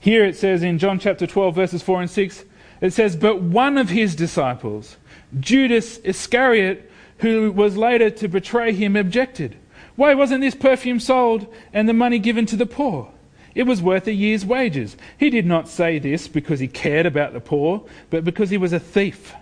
Here 0.00 0.24
it 0.24 0.36
says 0.36 0.62
in 0.62 0.78
John 0.78 0.98
chapter 0.98 1.26
12, 1.26 1.54
verses 1.54 1.82
4 1.82 2.02
and 2.02 2.10
6, 2.10 2.44
it 2.80 2.92
says, 2.92 3.16
But 3.16 3.42
one 3.42 3.76
of 3.76 3.88
his 3.88 4.14
disciples, 4.14 4.96
Judas 5.38 5.98
Iscariot, 5.98 6.87
who 7.18 7.52
was 7.52 7.76
later 7.76 8.10
to 8.10 8.28
betray 8.28 8.72
him, 8.72 8.96
objected. 8.96 9.56
Why 9.96 10.14
wasn't 10.14 10.40
this 10.40 10.54
perfume 10.54 11.00
sold 11.00 11.52
and 11.72 11.88
the 11.88 11.92
money 11.92 12.18
given 12.18 12.46
to 12.46 12.56
the 12.56 12.66
poor? 12.66 13.10
It 13.54 13.64
was 13.64 13.82
worth 13.82 14.06
a 14.06 14.12
year's 14.12 14.46
wages. 14.46 14.96
He 15.18 15.30
did 15.30 15.44
not 15.44 15.68
say 15.68 15.98
this 15.98 16.28
because 16.28 16.60
he 16.60 16.68
cared 16.68 17.06
about 17.06 17.32
the 17.32 17.40
poor, 17.40 17.82
but 18.08 18.24
because 18.24 18.50
he 18.50 18.56
was 18.56 18.72
a 18.72 18.78
thief. 18.78 19.34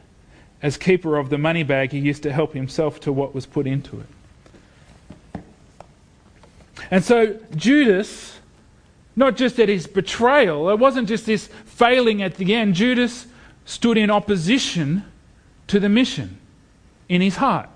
As 0.62 0.78
keeper 0.78 1.18
of 1.18 1.28
the 1.28 1.36
money 1.36 1.62
bag, 1.62 1.92
he 1.92 1.98
used 1.98 2.22
to 2.22 2.32
help 2.32 2.54
himself 2.54 2.98
to 3.00 3.12
what 3.12 3.34
was 3.34 3.44
put 3.44 3.66
into 3.66 4.00
it. 4.00 5.42
And 6.90 7.04
so 7.04 7.38
Judas 7.54 8.36
not 9.16 9.36
just 9.36 9.58
at 9.58 9.70
his 9.70 9.86
betrayal, 9.86 10.68
it 10.68 10.78
wasn't 10.78 11.08
just 11.08 11.24
this 11.24 11.48
failing 11.64 12.22
at 12.22 12.36
the 12.36 12.54
end. 12.54 12.74
Judas 12.74 13.26
stood 13.64 13.96
in 13.96 14.10
opposition 14.10 15.02
to 15.66 15.80
the 15.80 15.88
mission 15.88 16.38
in 17.08 17.20
his 17.20 17.36
heart. 17.36 17.68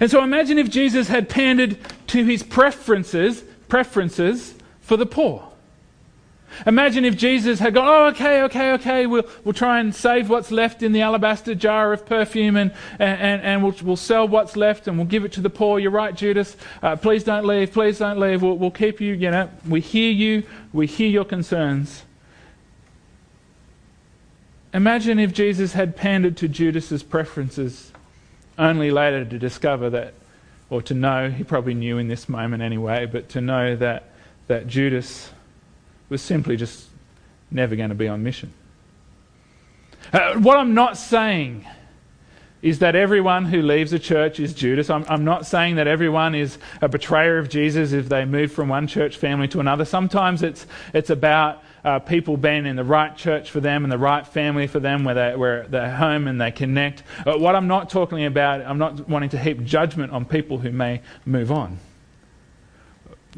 And 0.00 0.10
so 0.10 0.22
imagine 0.22 0.58
if 0.58 0.68
Jesus 0.68 1.08
had 1.08 1.28
pandered 1.28 1.78
to 2.08 2.24
his 2.24 2.42
preferences, 2.42 3.42
preferences 3.68 4.54
for 4.80 4.96
the 4.96 5.06
poor. 5.06 5.44
Imagine 6.66 7.04
if 7.04 7.16
Jesus 7.16 7.58
had 7.58 7.74
gone, 7.74 7.86
oh, 7.86 8.06
okay, 8.06 8.42
okay, 8.42 8.72
okay, 8.72 9.06
we'll, 9.06 9.24
we'll 9.44 9.52
try 9.52 9.80
and 9.80 9.94
save 9.94 10.28
what's 10.30 10.50
left 10.50 10.82
in 10.82 10.92
the 10.92 11.02
alabaster 11.02 11.54
jar 11.54 11.92
of 11.92 12.06
perfume 12.06 12.56
and, 12.56 12.72
and, 12.98 13.42
and 13.42 13.62
we'll, 13.62 13.74
we'll 13.82 13.96
sell 13.96 14.26
what's 14.26 14.56
left 14.56 14.88
and 14.88 14.96
we'll 14.96 15.06
give 15.06 15.24
it 15.24 15.32
to 15.32 15.40
the 15.40 15.50
poor. 15.50 15.78
You're 15.78 15.90
right, 15.90 16.14
Judas. 16.14 16.56
Uh, 16.82 16.96
please 16.96 17.22
don't 17.22 17.46
leave. 17.46 17.72
Please 17.72 17.98
don't 17.98 18.18
leave. 18.18 18.42
We'll, 18.42 18.56
we'll 18.56 18.70
keep 18.70 19.00
you, 19.00 19.14
you 19.14 19.30
know, 19.30 19.50
we 19.68 19.80
hear 19.80 20.10
you. 20.10 20.42
We 20.72 20.86
hear 20.86 21.08
your 21.08 21.24
concerns. 21.24 22.02
Imagine 24.74 25.18
if 25.18 25.32
Jesus 25.32 25.72
had 25.72 25.96
pandered 25.96 26.36
to 26.38 26.48
Judas's 26.48 27.02
preferences, 27.02 27.92
only 28.58 28.90
later 28.90 29.24
to 29.24 29.38
discover 29.38 29.88
that, 29.90 30.14
or 30.68 30.82
to 30.82 30.94
know, 30.94 31.30
he 31.30 31.44
probably 31.44 31.74
knew 31.74 31.96
in 31.98 32.08
this 32.08 32.28
moment 32.28 32.62
anyway, 32.62 33.06
but 33.06 33.30
to 33.30 33.40
know 33.40 33.76
that, 33.76 34.10
that 34.46 34.66
Judas 34.66 35.30
was 36.10 36.20
simply 36.20 36.56
just 36.56 36.86
never 37.50 37.76
going 37.76 37.88
to 37.88 37.94
be 37.94 38.08
on 38.08 38.22
mission. 38.22 38.52
Uh, 40.12 40.34
what 40.34 40.58
I'm 40.58 40.74
not 40.74 40.96
saying 40.96 41.66
is 42.60 42.80
that 42.80 42.96
everyone 42.96 43.44
who 43.44 43.62
leaves 43.62 43.92
a 43.92 43.98
church 43.98 44.40
is 44.40 44.52
Judas. 44.52 44.90
I'm, 44.90 45.04
I'm, 45.08 45.24
not 45.24 45.46
saying 45.46 45.76
that 45.76 45.86
everyone 45.86 46.34
is 46.34 46.58
a 46.82 46.88
betrayer 46.88 47.38
of 47.38 47.48
Jesus 47.48 47.92
if 47.92 48.08
they 48.08 48.24
move 48.24 48.50
from 48.50 48.68
one 48.68 48.86
church 48.86 49.16
family 49.16 49.46
to 49.48 49.60
another. 49.60 49.84
Sometimes 49.84 50.42
it's, 50.42 50.66
it's 50.92 51.10
about 51.10 51.62
uh, 51.84 51.98
people 52.00 52.36
being 52.36 52.66
in 52.66 52.76
the 52.76 52.84
right 52.84 53.16
church 53.16 53.50
for 53.50 53.60
them 53.60 53.84
and 53.84 53.92
the 53.92 53.98
right 53.98 54.26
family 54.26 54.66
for 54.66 54.80
them 54.80 55.04
where, 55.04 55.14
they, 55.14 55.36
where 55.36 55.66
they're 55.68 55.94
home 55.94 56.28
and 56.28 56.40
they 56.40 56.50
connect. 56.50 57.02
But 57.24 57.40
what 57.40 57.54
I'm 57.54 57.68
not 57.68 57.90
talking 57.90 58.24
about, 58.24 58.62
I'm 58.62 58.78
not 58.78 59.08
wanting 59.08 59.30
to 59.30 59.38
heap 59.38 59.64
judgment 59.64 60.12
on 60.12 60.24
people 60.24 60.58
who 60.58 60.72
may 60.72 61.02
move 61.24 61.52
on 61.52 61.78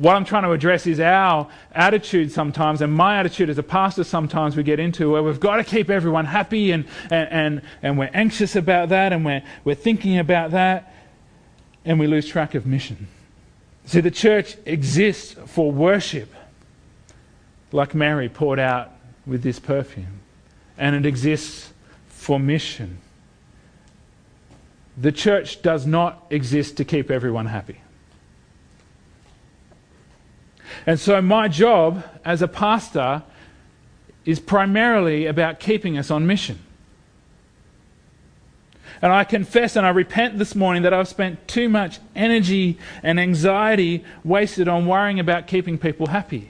what 0.01 0.17
I'm 0.17 0.25
trying 0.25 0.45
to 0.45 0.53
address 0.53 0.87
is 0.87 0.99
our 0.99 1.49
attitude 1.73 2.33
sometimes, 2.33 2.81
and 2.81 2.93
my 2.93 3.19
attitude 3.19 3.51
as 3.51 3.59
a 3.59 3.63
pastor 3.63 4.03
sometimes 4.03 4.57
we 4.57 4.63
get 4.63 4.81
into 4.81 5.13
where 5.13 5.23
we've 5.23 5.41
got 5.41 5.57
to 5.57 5.65
keep 5.65 5.91
everyone 5.91 6.25
happy 6.25 6.71
and, 6.71 6.87
and, 7.11 7.29
and, 7.31 7.63
and 7.83 7.99
we're 7.99 8.11
anxious 8.15 8.57
about 8.57 8.89
that 8.91 9.13
and 9.13 9.25
we're, 9.27 9.43
we're 9.65 9.75
thinking 9.75 10.19
about 10.19 10.53
that 10.53 10.95
and 11.85 11.99
we 11.99 12.07
lose 12.07 12.27
track 12.27 12.55
of 12.55 12.65
mission. 12.65 13.09
See, 13.85 14.01
the 14.01 14.11
church 14.11 14.57
exists 14.65 15.37
for 15.47 15.71
worship, 15.73 16.33
like 17.73 17.95
Mary 17.95 18.29
poured 18.29 18.59
out 18.59 18.93
with 19.27 19.43
this 19.43 19.59
perfume, 19.59 20.21
and 20.77 20.97
it 20.97 21.07
exists 21.07 21.73
for 22.09 22.39
mission. 22.39 22.99
The 24.97 25.13
church 25.13 25.63
does 25.63 25.87
not 25.87 26.27
exist 26.31 26.77
to 26.79 26.85
keep 26.85 27.11
everyone 27.11 27.47
happy. 27.47 27.81
And 30.87 30.99
so, 30.99 31.21
my 31.21 31.49
job 31.49 32.05
as 32.25 32.43
a 32.43 32.49
pastor 32.49 33.23
is 34.25 34.41
primarily 34.41 35.27
about 35.27 35.61
keeping 35.61 35.97
us 35.97 36.11
on 36.11 36.27
mission. 36.27 36.59
And 39.03 39.13
I 39.13 39.25
confess 39.25 39.77
and 39.77 39.87
I 39.87 39.91
repent 39.91 40.39
this 40.39 40.55
morning 40.55 40.83
that 40.83 40.93
I've 40.93 41.09
spent 41.09 41.49
too 41.49 41.69
much 41.69 42.01
energy 42.15 42.79
and 43.03 43.19
anxiety 43.19 44.05
wasted 44.25 44.69
on 44.69 44.87
worrying 44.87 45.19
about 45.19 45.47
keeping 45.47 45.79
people 45.79 46.09
happy. 46.09 46.50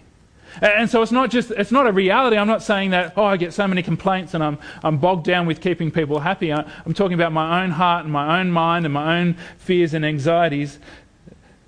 And 0.61 0.91
so 0.91 1.03
it's 1.03 1.13
not 1.13 1.31
just 1.31 1.51
it's 1.53 1.73
not 1.73 1.87
a 1.87 1.93
reality. 1.93 2.37
I'm 2.37 2.49
not 2.49 2.63
saying 2.63 2.91
that 2.91 3.15
oh 3.17 3.25
I 3.25 3.37
get 3.37 3.53
so 3.53 3.67
many 3.69 3.83
complaints 3.83 4.35
and 4.35 4.43
I'm 4.43 4.59
I'm 4.83 4.99
bogged 4.99 5.25
down 5.25 5.47
with 5.47 5.61
keeping 5.61 5.91
people 5.91 6.21
happy. 6.21 6.53
I'm 6.53 6.95
talking 6.95 7.15
about 7.15 7.33
my 7.33 7.63
own 7.63 7.71
heart 7.71 8.05
and 8.05 8.13
my 8.13 8.41
own 8.41 8.51
mind 8.51 8.85
and 8.85 8.93
my 8.93 9.21
own 9.21 9.37
fears 9.59 9.95
and 9.95 10.05
anxieties 10.05 10.79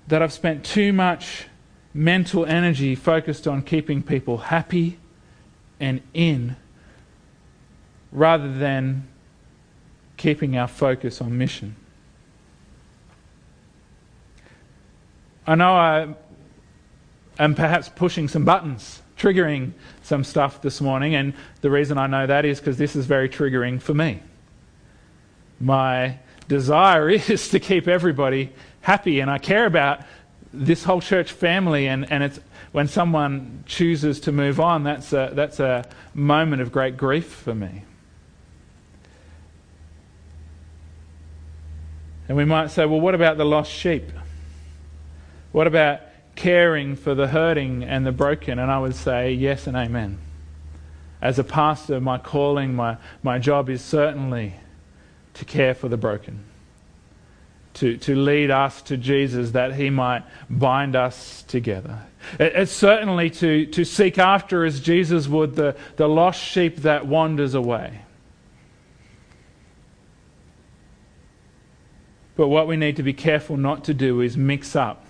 that 0.07 0.21
I've 0.21 0.33
spent 0.33 0.65
too 0.65 0.91
much 0.93 1.47
mental 1.93 2.45
energy 2.45 2.95
focused 2.95 3.47
on 3.47 3.61
keeping 3.61 4.01
people 4.01 4.37
happy 4.37 4.97
and 5.79 6.01
in 6.13 6.55
rather 8.11 8.51
than 8.51 9.07
keeping 10.17 10.57
our 10.57 10.67
focus 10.67 11.21
on 11.21 11.37
mission. 11.37 11.75
I 15.45 15.55
know 15.55 15.73
I 15.73 16.15
am 17.39 17.55
perhaps 17.55 17.89
pushing 17.89 18.27
some 18.27 18.45
buttons, 18.45 19.01
triggering 19.17 19.73
some 20.01 20.23
stuff 20.23 20.61
this 20.61 20.81
morning, 20.81 21.15
and 21.15 21.33
the 21.61 21.69
reason 21.69 21.97
I 21.97 22.07
know 22.07 22.27
that 22.27 22.45
is 22.45 22.59
because 22.59 22.77
this 22.77 22.95
is 22.95 23.05
very 23.05 23.29
triggering 23.29 23.81
for 23.81 23.93
me. 23.93 24.21
My 25.59 26.19
desire 26.47 27.09
is 27.09 27.49
to 27.49 27.59
keep 27.59 27.87
everybody 27.87 28.51
happy, 28.81 29.19
and 29.19 29.29
I 29.29 29.37
care 29.37 29.65
about 29.65 30.01
this 30.51 30.83
whole 30.83 31.01
church 31.01 31.31
family, 31.31 31.87
and, 31.87 32.09
and 32.11 32.23
it's 32.23 32.39
when 32.71 32.87
someone 32.87 33.63
chooses 33.65 34.19
to 34.21 34.31
move 34.31 34.59
on, 34.59 34.83
that's 34.83 35.13
a, 35.13 35.31
that's 35.33 35.59
a 35.59 35.87
moment 36.13 36.61
of 36.61 36.71
great 36.71 36.97
grief 36.97 37.27
for 37.27 37.53
me. 37.53 37.83
And 42.27 42.37
we 42.37 42.45
might 42.45 42.71
say, 42.71 42.85
well, 42.85 43.01
what 43.01 43.15
about 43.15 43.37
the 43.37 43.45
lost 43.45 43.71
sheep? 43.71 44.11
What 45.51 45.67
about 45.67 46.01
caring 46.35 46.95
for 46.95 47.15
the 47.15 47.27
hurting 47.27 47.83
and 47.83 48.05
the 48.05 48.11
broken? 48.11 48.59
And 48.59 48.71
I 48.71 48.79
would 48.79 48.95
say, 48.95 49.33
yes 49.33 49.67
and 49.67 49.77
amen. 49.77 50.19
As 51.21 51.39
a 51.39 51.43
pastor, 51.43 52.01
my 52.01 52.17
calling, 52.17 52.75
my, 52.75 52.97
my 53.21 53.39
job 53.39 53.69
is 53.69 53.81
certainly 53.83 54.55
to 55.35 55.45
care 55.45 55.73
for 55.73 55.87
the 55.87 55.97
broken 55.97 56.43
to, 57.75 57.97
to 57.97 58.15
lead 58.15 58.51
us 58.51 58.81
to 58.83 58.97
Jesus 58.97 59.51
that 59.51 59.75
he 59.75 59.89
might 59.89 60.23
bind 60.49 60.95
us 60.95 61.43
together. 61.43 62.03
It, 62.39 62.53
it's 62.55 62.71
certainly 62.71 63.29
to, 63.31 63.65
to 63.67 63.83
seek 63.83 64.17
after, 64.17 64.63
as 64.63 64.79
Jesus 64.79 65.27
would, 65.27 65.55
the, 65.55 65.75
the 65.95 66.07
lost 66.07 66.41
sheep 66.41 66.77
that 66.77 67.07
wanders 67.07 67.53
away. 67.53 68.01
But 72.35 72.47
what 72.47 72.67
we 72.67 72.77
need 72.77 72.95
to 72.95 73.03
be 73.03 73.13
careful 73.13 73.57
not 73.57 73.83
to 73.85 73.93
do 73.93 74.21
is 74.21 74.37
mix 74.37 74.75
up 74.75 75.02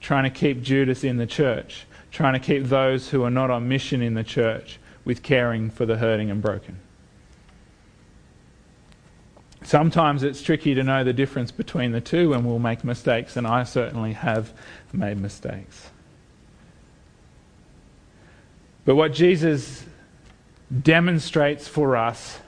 trying 0.00 0.24
to 0.24 0.30
keep 0.30 0.62
Judas 0.62 1.04
in 1.04 1.16
the 1.16 1.26
church, 1.26 1.84
trying 2.10 2.32
to 2.34 2.40
keep 2.40 2.64
those 2.64 3.10
who 3.10 3.22
are 3.24 3.30
not 3.30 3.50
on 3.50 3.68
mission 3.68 4.02
in 4.02 4.14
the 4.14 4.24
church 4.24 4.78
with 5.04 5.22
caring 5.22 5.70
for 5.70 5.86
the 5.86 5.96
hurting 5.96 6.30
and 6.30 6.42
broken. 6.42 6.78
Sometimes 9.62 10.22
it's 10.22 10.42
tricky 10.42 10.74
to 10.74 10.82
know 10.82 11.04
the 11.04 11.12
difference 11.12 11.50
between 11.50 11.92
the 11.92 12.00
two, 12.00 12.32
and 12.32 12.46
we'll 12.46 12.58
make 12.58 12.82
mistakes, 12.82 13.36
and 13.36 13.46
I 13.46 13.64
certainly 13.64 14.14
have 14.14 14.52
made 14.92 15.18
mistakes. 15.18 15.90
But 18.86 18.96
what 18.96 19.12
Jesus 19.12 19.84
demonstrates 20.82 21.68
for 21.68 21.96
us 21.96 22.40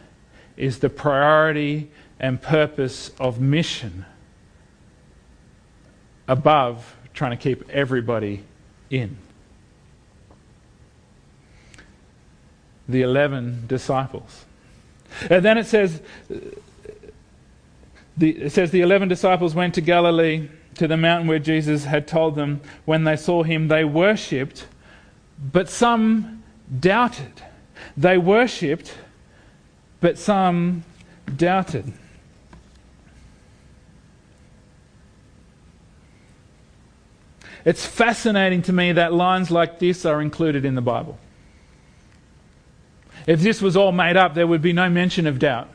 is 0.56 0.78
the 0.78 0.88
priority 0.88 1.90
and 2.18 2.40
purpose 2.40 3.10
of 3.20 3.40
mission 3.40 4.06
above 6.26 6.96
trying 7.14 7.30
to 7.30 7.36
keep 7.36 7.68
everybody 7.70 8.44
in. 8.90 9.16
The 12.88 13.02
11 13.02 13.66
disciples. 13.66 14.44
And 15.30 15.44
then 15.44 15.58
it 15.58 15.66
says, 15.66 16.00
the, 18.16 18.30
it 18.30 18.52
says 18.52 18.70
the 18.70 18.80
eleven 18.80 19.08
disciples 19.08 19.54
went 19.54 19.74
to 19.74 19.80
Galilee, 19.80 20.48
to 20.76 20.86
the 20.86 20.96
mountain 20.96 21.28
where 21.28 21.38
Jesus 21.38 21.84
had 21.84 22.06
told 22.06 22.34
them. 22.34 22.60
When 22.84 23.04
they 23.04 23.16
saw 23.16 23.42
him, 23.42 23.68
they 23.68 23.84
worshipped, 23.84 24.66
but 25.52 25.68
some 25.68 26.42
doubted. 26.80 27.42
They 27.96 28.18
worshipped, 28.18 28.94
but 30.00 30.18
some 30.18 30.84
doubted. 31.34 31.92
It's 37.64 37.86
fascinating 37.86 38.62
to 38.62 38.72
me 38.72 38.92
that 38.92 39.12
lines 39.12 39.50
like 39.50 39.78
this 39.78 40.04
are 40.04 40.20
included 40.20 40.64
in 40.64 40.74
the 40.74 40.80
Bible. 40.80 41.18
If 43.26 43.40
this 43.40 43.62
was 43.62 43.76
all 43.76 43.92
made 43.92 44.16
up, 44.16 44.34
there 44.34 44.46
would 44.46 44.62
be 44.62 44.72
no 44.72 44.88
mention 44.88 45.26
of 45.26 45.38
doubt. 45.38 45.68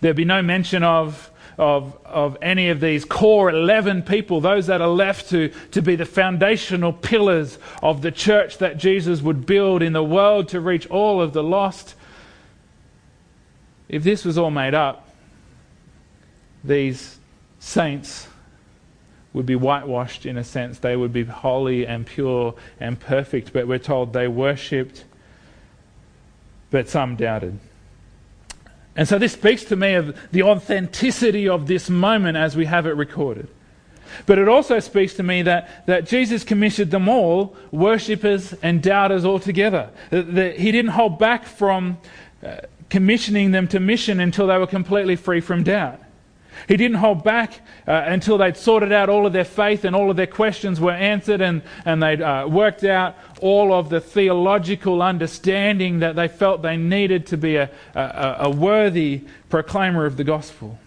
There'd 0.00 0.16
be 0.16 0.24
no 0.24 0.42
mention 0.42 0.82
of 0.82 1.30
of, 1.58 1.96
of 2.04 2.36
any 2.40 2.70
of 2.70 2.80
these 2.80 3.04
core 3.04 3.50
11 3.50 4.02
people, 4.02 4.40
those 4.40 4.66
that 4.66 4.80
are 4.80 4.88
left 4.88 5.30
to, 5.30 5.52
to 5.72 5.82
be 5.82 5.96
the 5.96 6.04
foundational 6.04 6.92
pillars 6.92 7.58
of 7.82 8.02
the 8.02 8.10
church 8.10 8.58
that 8.58 8.78
Jesus 8.78 9.20
would 9.20 9.46
build 9.46 9.82
in 9.82 9.92
the 9.92 10.02
world 10.02 10.48
to 10.48 10.60
reach 10.60 10.86
all 10.88 11.20
of 11.20 11.32
the 11.32 11.42
lost. 11.42 11.94
If 13.88 14.02
this 14.02 14.24
was 14.24 14.38
all 14.38 14.50
made 14.50 14.74
up, 14.74 15.08
these 16.64 17.18
saints 17.58 18.28
would 19.32 19.46
be 19.46 19.56
whitewashed 19.56 20.26
in 20.26 20.36
a 20.36 20.44
sense. 20.44 20.78
They 20.78 20.96
would 20.96 21.12
be 21.12 21.24
holy 21.24 21.86
and 21.86 22.06
pure 22.06 22.54
and 22.78 22.98
perfect. 22.98 23.52
But 23.52 23.66
we're 23.66 23.78
told 23.78 24.12
they 24.12 24.28
worshipped, 24.28 25.04
but 26.70 26.88
some 26.88 27.16
doubted. 27.16 27.58
And 28.94 29.08
so 29.08 29.18
this 29.18 29.32
speaks 29.32 29.64
to 29.64 29.76
me 29.76 29.94
of 29.94 30.16
the 30.32 30.42
authenticity 30.42 31.48
of 31.48 31.66
this 31.66 31.88
moment 31.88 32.36
as 32.36 32.56
we 32.56 32.66
have 32.66 32.86
it 32.86 32.92
recorded. 32.92 33.48
But 34.26 34.38
it 34.38 34.48
also 34.48 34.78
speaks 34.80 35.14
to 35.14 35.22
me 35.22 35.42
that, 35.42 35.86
that 35.86 36.06
Jesus 36.06 36.44
commissioned 36.44 36.90
them 36.90 37.08
all, 37.08 37.56
worshippers 37.70 38.52
and 38.62 38.82
doubters 38.82 39.24
all 39.24 39.38
together. 39.38 39.88
That, 40.10 40.34
that 40.34 40.58
he 40.58 40.70
didn't 40.70 40.90
hold 40.90 41.18
back 41.18 41.46
from 41.46 41.96
uh, 42.44 42.56
commissioning 42.90 43.52
them 43.52 43.68
to 43.68 43.80
mission 43.80 44.20
until 44.20 44.46
they 44.48 44.58
were 44.58 44.66
completely 44.66 45.16
free 45.16 45.40
from 45.40 45.62
doubt. 45.62 46.00
He 46.68 46.76
didn't 46.76 46.98
hold 46.98 47.24
back 47.24 47.60
uh, 47.86 48.04
until 48.06 48.38
they'd 48.38 48.56
sorted 48.56 48.92
out 48.92 49.08
all 49.08 49.26
of 49.26 49.32
their 49.32 49.44
faith 49.44 49.84
and 49.84 49.96
all 49.96 50.10
of 50.10 50.16
their 50.16 50.26
questions 50.26 50.80
were 50.80 50.92
answered 50.92 51.40
and, 51.40 51.62
and 51.84 52.02
they'd 52.02 52.22
uh, 52.22 52.46
worked 52.48 52.84
out 52.84 53.16
all 53.40 53.72
of 53.72 53.88
the 53.88 54.00
theological 54.00 55.02
understanding 55.02 56.00
that 56.00 56.16
they 56.16 56.28
felt 56.28 56.62
they 56.62 56.76
needed 56.76 57.26
to 57.26 57.36
be 57.36 57.56
a, 57.56 57.70
a, 57.94 58.36
a 58.40 58.50
worthy 58.50 59.22
proclaimer 59.48 60.06
of 60.06 60.16
the 60.16 60.24
gospel. 60.24 60.78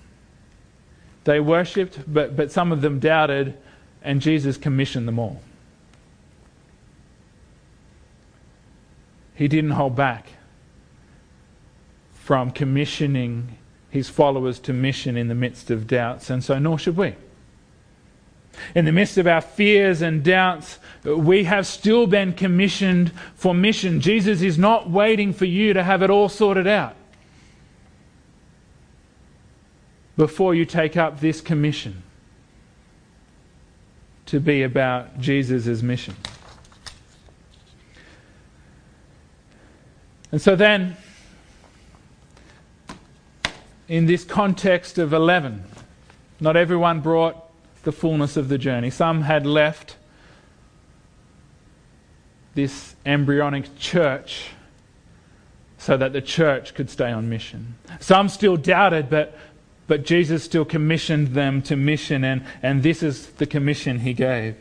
They 1.26 1.40
worshipped, 1.40 2.00
but, 2.12 2.36
but 2.36 2.52
some 2.52 2.72
of 2.72 2.82
them 2.82 3.00
doubted, 3.00 3.58
and 4.02 4.22
Jesus 4.22 4.58
commissioned 4.58 5.08
them 5.08 5.20
all. 5.20 5.42
He 9.34 9.48
didn't 9.48 9.72
hold 9.72 9.96
back 9.96 10.28
from 12.14 12.52
commissioning 12.52 13.58
his 13.96 14.10
followers 14.10 14.60
to 14.60 14.74
mission 14.74 15.16
in 15.16 15.30
the 15.30 15.34
midst 15.34 15.72
of 15.72 15.88
doubts, 15.88 16.30
and 16.30 16.44
so 16.44 16.60
nor 16.60 16.78
should 16.78 16.98
we. 16.98 17.16
In 18.76 18.84
the 18.84 18.92
midst 18.92 19.18
of 19.18 19.26
our 19.26 19.40
fears 19.40 20.02
and 20.02 20.22
doubts, 20.22 20.80
we 21.06 21.46
have 21.46 21.66
still 21.66 22.06
been 22.06 22.34
commissioned 22.34 23.14
for 23.36 23.54
mission. 23.54 24.02
Jesus 24.02 24.42
is 24.42 24.58
not 24.58 24.90
waiting 24.90 25.32
for 25.32 25.46
you 25.46 25.72
to 25.74 25.82
have 25.82 26.04
it 26.04 26.10
all 26.10 26.28
sorted 26.28 26.68
out 26.68 26.96
before 30.18 30.54
you 30.54 30.66
take 30.66 30.98
up 30.98 31.22
this 31.22 31.40
commission 31.40 32.04
to 34.26 34.42
be 34.42 34.64
about 34.64 35.22
Jesus' 35.22 35.82
mission. 35.82 36.16
And 40.34 40.42
so 40.42 40.58
then, 40.58 40.98
in 43.88 44.06
this 44.06 44.24
context 44.24 44.98
of 44.98 45.14
11. 45.14 45.64
Not 46.40 46.56
everyone 46.56 47.02
brought 47.02 47.42
the 47.84 47.92
fullness 47.92 48.36
of 48.36 48.50
the 48.50 48.58
journey. 48.58 48.90
Some 48.90 49.22
had 49.22 49.46
left 49.46 49.96
this 52.56 52.96
embryonic 53.06 53.78
church 53.78 54.50
so 55.78 55.98
that 55.98 56.14
the 56.14 56.22
church 56.22 56.74
could 56.74 56.90
stay 56.90 57.12
on 57.12 57.30
mission. 57.30 57.76
Some 58.00 58.28
still 58.30 58.58
doubted, 58.58 59.10
but, 59.10 59.38
but 59.88 60.04
Jesus 60.04 60.44
still 60.44 60.66
commissioned 60.66 61.30
them 61.30 61.62
to 61.64 61.76
mission, 61.76 62.24
and, 62.24 62.44
and 62.64 62.82
this 62.82 63.04
is 63.04 63.28
the 63.28 63.46
commission 63.46 64.00
he 64.00 64.14
gave. 64.14 64.56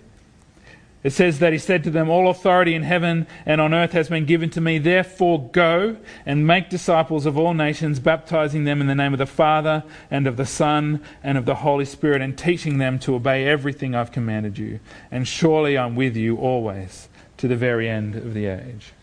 It 1.04 1.12
says 1.12 1.38
that 1.40 1.52
he 1.52 1.58
said 1.58 1.84
to 1.84 1.90
them, 1.90 2.08
All 2.08 2.30
authority 2.30 2.74
in 2.74 2.82
heaven 2.82 3.26
and 3.44 3.60
on 3.60 3.74
earth 3.74 3.92
has 3.92 4.08
been 4.08 4.24
given 4.24 4.48
to 4.50 4.60
me. 4.62 4.78
Therefore, 4.78 5.50
go 5.50 5.98
and 6.24 6.46
make 6.46 6.70
disciples 6.70 7.26
of 7.26 7.36
all 7.36 7.52
nations, 7.52 8.00
baptizing 8.00 8.64
them 8.64 8.80
in 8.80 8.86
the 8.86 8.94
name 8.94 9.12
of 9.12 9.18
the 9.18 9.26
Father 9.26 9.84
and 10.10 10.26
of 10.26 10.38
the 10.38 10.46
Son 10.46 11.02
and 11.22 11.36
of 11.36 11.44
the 11.44 11.56
Holy 11.56 11.84
Spirit, 11.84 12.22
and 12.22 12.38
teaching 12.38 12.78
them 12.78 12.98
to 13.00 13.14
obey 13.14 13.46
everything 13.46 13.94
I've 13.94 14.12
commanded 14.12 14.56
you. 14.56 14.80
And 15.10 15.28
surely 15.28 15.76
I'm 15.76 15.94
with 15.94 16.16
you 16.16 16.38
always 16.38 17.10
to 17.36 17.48
the 17.48 17.56
very 17.56 17.86
end 17.86 18.16
of 18.16 18.32
the 18.32 18.46
age. 18.46 18.94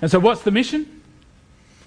And 0.00 0.08
so, 0.08 0.20
what's 0.20 0.42
the 0.42 0.52
mission? 0.52 1.02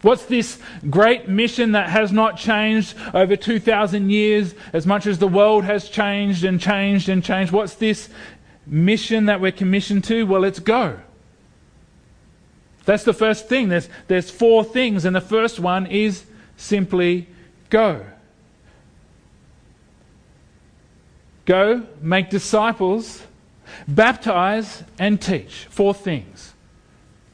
What's 0.02 0.26
this 0.26 0.60
great 0.90 1.28
mission 1.28 1.74
that 1.74 1.90
has 1.90 2.12
not 2.12 2.38
changed 2.38 2.96
over 3.14 3.36
2,000 3.36 4.10
years 4.10 4.56
as 4.72 4.88
much 4.88 5.06
as 5.06 5.20
the 5.20 5.28
world 5.28 5.66
has 5.66 5.90
changed 5.90 6.46
and 6.46 6.60
changed 6.60 7.10
and 7.10 7.24
changed? 7.24 7.52
What's 7.52 7.76
this 7.76 8.10
mission 8.70 9.26
that 9.26 9.42
we're 9.42 9.52
commissioned 9.52 10.04
to? 10.06 10.26
Well, 10.26 10.44
it's 10.44 10.60
go. 10.60 11.00
That's 12.86 13.04
the 13.04 13.14
first 13.14 13.48
thing. 13.48 13.70
There's, 13.70 13.90
there's 14.08 14.32
four 14.32 14.64
things, 14.64 15.06
and 15.06 15.16
the 15.16 15.22
first 15.22 15.60
one 15.60 15.86
is 15.86 16.24
simply 16.58 17.28
go. 17.70 18.06
Go, 21.46 21.84
make 22.02 22.30
disciples, 22.30 23.24
baptize, 23.88 24.84
and 24.98 25.22
teach. 25.22 25.68
Four 25.70 25.94
things. 25.94 26.54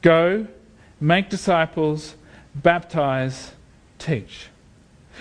Go, 0.02 0.46
make 1.00 1.28
disciples, 1.28 2.14
baptize, 2.54 3.52
teach. 3.98 4.48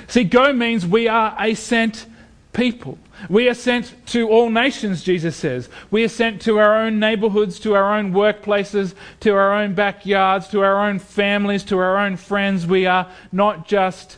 See, 0.08 0.24
go 0.24 0.54
means 0.54 0.86
we 0.86 1.08
are 1.08 1.36
a 1.40 1.54
sent 1.56 2.06
people. 2.54 2.98
We 3.30 3.48
are 3.50 3.54
sent 3.54 3.96
to 4.08 4.30
all 4.30 4.50
nations, 4.50 5.04
Jesus 5.04 5.36
says. 5.36 5.70
We 5.90 6.04
are 6.04 6.10
sent 6.10 6.42
to 6.44 6.60
our 6.60 6.76
own 6.78 7.00
neighborhoods, 7.00 7.60
to 7.62 7.76
our 7.76 7.96
own 7.96 8.12
workplaces, 8.14 8.94
to 9.22 9.32
our 9.32 9.54
own 9.54 9.74
backyards, 9.74 10.48
to 10.50 10.62
our 10.62 10.88
own 10.88 11.00
families, 11.00 11.64
to 11.66 11.78
our 11.78 11.98
own 11.98 12.18
friends. 12.18 12.68
We 12.68 12.86
are 12.86 13.10
not 13.32 13.68
just 13.68 14.18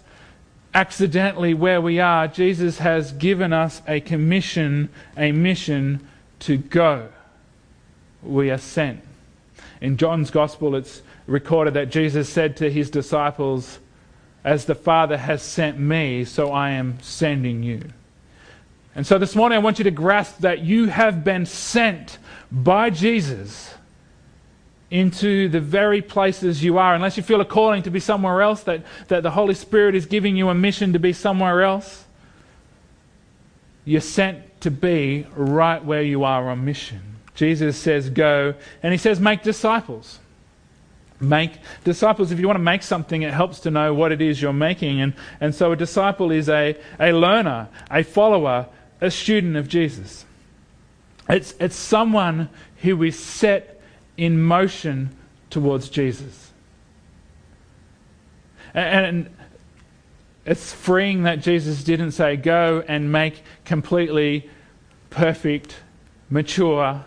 accidentally 0.73 1.53
where 1.53 1.81
we 1.81 1.99
are. 1.99 2.27
Jesus 2.27 2.79
has 2.79 3.12
given 3.13 3.53
us 3.53 3.81
a 3.88 3.99
commission, 3.99 4.89
a 5.15 5.31
mission 5.31 6.07
to 6.39 6.57
go. 6.57 7.10
We 8.23 8.51
are 8.51 8.57
sent. 8.57 9.03
In 9.79 9.97
John's 9.97 10.31
Gospel, 10.31 10.75
it's 10.75 11.01
recorded 11.27 11.73
that 11.75 11.89
Jesus 11.89 12.29
said 12.29 12.57
to 12.57 12.71
his 12.71 12.89
disciples, 12.89 13.79
As 14.43 14.65
the 14.65 14.75
Father 14.75 15.17
has 15.17 15.41
sent 15.41 15.79
me, 15.79 16.25
so 16.25 16.51
I 16.51 16.71
am 16.71 16.99
sending 17.01 17.63
you. 17.63 17.81
And 18.97 19.05
so 19.05 19.19
this 19.19 19.36
morning, 19.36 19.57
I 19.57 19.60
want 19.60 19.77
you 19.77 19.83
to 19.83 19.91
grasp 19.91 20.39
that 20.39 20.62
you 20.62 20.88
have 20.88 21.23
been 21.23 21.45
sent 21.45 22.17
by 22.51 22.89
Jesus 22.89 23.75
into 24.89 25.49
the 25.49 25.60
very 25.60 26.01
places 26.01 26.63
you 26.63 26.79
are. 26.79 26.95
Unless 26.95 27.15
you 27.15 27.21
feel 27.21 27.39
a 27.39 27.45
calling 27.45 27.83
to 27.83 27.91
be 27.91 27.99
somewhere 27.99 28.41
else, 28.41 28.63
that, 28.63 28.83
that 29.10 29.21
the 29.21 29.29
Holy 29.29 29.53
Spirit 29.53 29.93
is 29.93 30.07
giving 30.07 30.36
you 30.36 30.49
a 30.49 30.55
mission 30.55 30.93
to 30.93 30.99
be 30.99 31.13
somewhere 31.13 31.62
else, 31.62 32.05
you're 33.86 34.01
sent 34.01 34.62
to 34.62 34.71
be 34.71 35.27
right 35.36 35.86
where 35.86 36.01
you 36.01 36.23
are 36.23 36.49
on 36.49 36.65
mission. 36.65 37.17
Jesus 37.36 37.77
says, 37.77 38.10
Go, 38.10 38.55
and 38.81 38.93
he 38.93 38.97
says, 38.97 39.19
Make 39.19 39.43
disciples. 39.43 40.17
Make 41.19 41.51
disciples. 41.83 42.31
If 42.31 42.39
you 42.39 42.47
want 42.47 42.57
to 42.57 42.63
make 42.63 42.81
something, 42.81 43.21
it 43.21 43.33
helps 43.33 43.60
to 43.60 43.69
know 43.69 43.93
what 43.93 44.12
it 44.12 44.23
is 44.23 44.41
you're 44.41 44.53
making. 44.53 45.01
And, 45.01 45.13
and 45.39 45.53
so 45.53 45.71
a 45.71 45.75
disciple 45.75 46.31
is 46.31 46.49
a, 46.49 46.75
a 46.99 47.12
learner, 47.12 47.69
a 47.91 48.03
follower, 48.03 48.67
a 48.99 49.12
student 49.12 49.55
of 49.55 49.67
Jesus. 49.67 50.25
It's, 51.29 51.53
it's 51.60 51.75
someone 51.75 52.49
who 52.77 53.03
is 53.03 53.17
set 53.17 53.81
in 54.15 54.41
motion 54.41 55.15
towards 55.49 55.89
Jesus. 55.89 56.51
And, 58.73 59.05
and 59.05 59.36
it's 60.45 60.73
freeing 60.73 61.23
that 61.23 61.41
Jesus 61.41 61.83
didn't 61.83 62.12
say, 62.12 62.38
go 62.38 62.83
and 62.88 63.12
make 63.12 63.43
completely 63.65 64.49
perfect, 65.10 65.75
mature, 66.29 67.05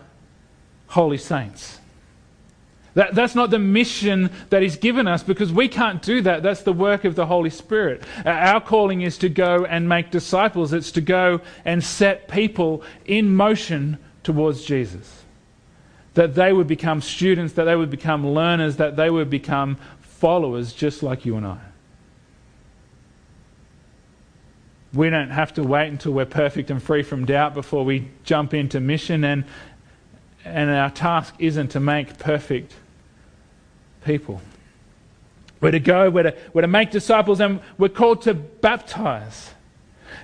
holy 0.87 1.17
saints. 1.17 1.80
That, 2.93 3.15
that's 3.15 3.35
not 3.35 3.51
the 3.51 3.59
mission 3.59 4.29
that 4.49 4.61
He's 4.61 4.75
given 4.75 5.07
us 5.07 5.23
because 5.23 5.51
we 5.51 5.67
can't 5.67 6.01
do 6.01 6.21
that. 6.21 6.43
That's 6.43 6.63
the 6.63 6.73
work 6.73 7.05
of 7.05 7.15
the 7.15 7.25
Holy 7.25 7.49
Spirit. 7.49 8.03
Uh, 8.25 8.29
our 8.29 8.59
calling 8.59 9.01
is 9.01 9.17
to 9.19 9.29
go 9.29 9.65
and 9.65 9.87
make 9.87 10.11
disciples, 10.11 10.73
it's 10.73 10.91
to 10.91 11.01
go 11.01 11.41
and 11.63 11.83
set 11.83 12.27
people 12.27 12.83
in 13.05 13.33
motion 13.33 13.97
towards 14.23 14.63
Jesus. 14.63 15.23
That 16.15 16.35
they 16.35 16.51
would 16.51 16.67
become 16.67 17.01
students, 17.01 17.53
that 17.53 17.63
they 17.63 17.75
would 17.77 17.89
become 17.89 18.27
learners, 18.27 18.75
that 18.75 18.97
they 18.97 19.09
would 19.09 19.29
become 19.29 19.77
followers 20.01 20.73
just 20.73 21.01
like 21.01 21.25
you 21.25 21.37
and 21.37 21.47
I. 21.47 21.59
We 24.93 25.09
don't 25.09 25.29
have 25.29 25.53
to 25.53 25.63
wait 25.63 25.87
until 25.87 26.11
we're 26.11 26.25
perfect 26.25 26.69
and 26.69 26.83
free 26.83 27.03
from 27.03 27.25
doubt 27.25 27.53
before 27.53 27.85
we 27.85 28.09
jump 28.25 28.53
into 28.53 28.81
mission, 28.81 29.23
and, 29.23 29.45
and 30.43 30.69
our 30.69 30.89
task 30.89 31.33
isn't 31.39 31.69
to 31.69 31.79
make 31.79 32.19
perfect 32.19 32.75
people. 34.05 34.41
We're 35.59 35.71
to 35.71 35.79
go, 35.79 36.09
we're 36.09 36.23
to, 36.23 36.35
we're 36.53 36.63
to 36.63 36.67
make 36.67 36.91
disciples, 36.91 37.39
and 37.39 37.59
we're 37.77 37.89
called 37.89 38.23
to 38.23 38.33
baptize. 38.33 39.51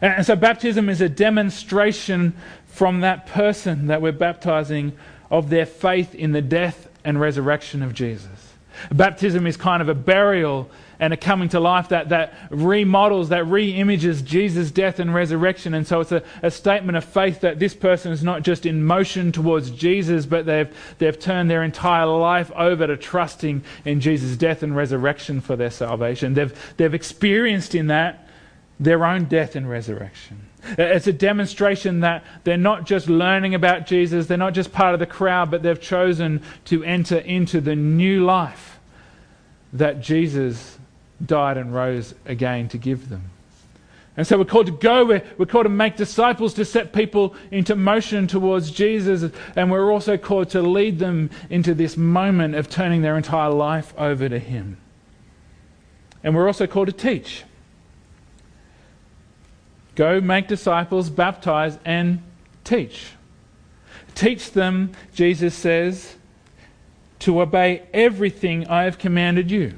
And 0.02 0.26
so, 0.26 0.36
baptism 0.36 0.90
is 0.90 1.02
a 1.02 1.10
demonstration 1.10 2.36
from 2.68 3.02
that 3.02 3.28
person 3.28 3.88
that 3.88 4.02
we're 4.02 4.12
baptizing 4.12 4.94
of 5.30 5.50
their 5.50 5.66
faith 5.66 6.16
in 6.16 6.32
the 6.32 6.42
death 6.42 6.90
and 7.04 7.20
resurrection 7.20 7.82
of 7.84 7.94
Jesus. 7.94 8.54
Baptism 8.92 9.48
is 9.48 9.58
kind 9.58 9.82
of 9.82 9.90
a 9.90 9.96
burial 9.96 10.70
and 11.00 11.14
a 11.14 11.18
coming 11.18 11.50
to 11.50 11.60
life 11.60 11.90
that, 11.90 12.10
that 12.10 12.34
remodels, 12.50 13.30
that 13.30 13.46
re 13.46 13.72
images 13.72 14.22
Jesus' 14.22 14.72
death 14.72 15.00
and 15.00 15.14
resurrection. 15.14 15.74
And 15.74 15.86
so 15.86 16.00
it's 16.02 16.12
a, 16.12 16.24
a 16.42 16.52
statement 16.52 16.98
of 16.98 17.06
faith 17.06 17.42
that 17.42 17.60
this 17.60 17.74
person 17.74 18.12
is 18.12 18.24
not 18.24 18.44
just 18.44 18.66
in 18.66 18.84
motion 18.84 19.32
towards 19.32 19.70
Jesus, 19.72 20.26
but 20.26 20.46
they've, 20.46 20.70
they've 20.98 21.20
turned 21.20 21.50
their 21.50 21.64
entire 21.64 22.06
life 22.06 22.52
over 22.52 22.88
to 22.88 22.98
trusting 22.98 23.64
in 23.86 24.02
Jesus' 24.02 24.38
death 24.38 24.64
and 24.64 24.76
resurrection 24.76 25.42
for 25.42 25.56
their 25.56 25.72
salvation. 25.72 26.34
They've, 26.34 26.74
they've 26.78 26.94
experienced 26.94 27.76
in 27.76 27.88
that 27.88 28.28
their 28.80 29.06
own 29.06 29.26
death 29.26 29.56
and 29.56 29.70
resurrection. 29.70 30.48
Uh, 30.78 30.84
it's 30.84 31.08
a 31.08 31.14
demonstration 31.14 32.02
that 32.02 32.24
they're 32.44 32.58
not 32.58 32.86
just 32.86 33.10
learning 33.10 33.56
about 33.56 33.88
Jesus, 33.88 34.28
they're 34.28 34.38
not 34.38 34.54
just 34.54 34.72
part 34.72 34.94
of 34.94 35.00
the 35.00 35.06
crowd, 35.06 35.50
but 35.50 35.64
they've 35.64 35.82
chosen 35.82 36.42
to 36.66 36.84
enter 36.84 37.18
into 37.18 37.62
the 37.62 37.76
new 37.76 38.26
life 38.26 38.80
that 39.74 40.02
Jesus 40.02 40.77
died 41.26 41.58
and 41.58 41.74
rose 41.74 42.14
again 42.26 42.70
to 42.70 42.78
give 42.78 43.10
them. 43.10 43.32
And 44.18 44.26
so 44.26 44.40
we're 44.40 44.46
called 44.46 44.66
to 44.66 44.72
go, 44.72 45.06
we're, 45.06 45.46
called 45.46 45.66
to 45.66 45.70
make 45.70 45.96
disciples, 45.96 46.56
to 46.56 46.66
set 46.66 46.92
people 46.92 47.36
into 47.52 47.76
motion 47.76 48.26
towards 48.26 48.72
Jesus, 48.72 49.32
and 49.56 49.70
we're 49.70 49.92
also 49.92 50.18
called 50.18 50.50
to 50.50 50.62
lead 50.64 50.98
them 50.98 51.30
into 51.52 51.76
this 51.76 51.96
moment 51.96 52.56
of 52.56 52.68
turning 52.68 53.04
their 53.04 53.16
entire 53.16 53.52
life 53.52 53.94
over 53.96 54.28
to 54.28 54.40
Him. 54.40 54.78
And 56.24 56.36
we're 56.36 56.48
also 56.48 56.66
called 56.66 56.88
to 56.88 56.94
teach. 56.94 57.44
Go 59.94 60.20
make 60.20 60.48
disciples, 60.48 61.12
baptize, 61.12 61.78
and 61.86 62.24
teach. 62.64 63.12
Teach 64.16 64.52
them, 64.52 64.94
Jesus 65.14 65.54
says, 65.54 66.16
to 67.20 67.40
obey 67.40 67.84
everything 67.94 68.68
I 68.68 68.84
have 68.84 68.98
commanded 68.98 69.52
you. 69.52 69.76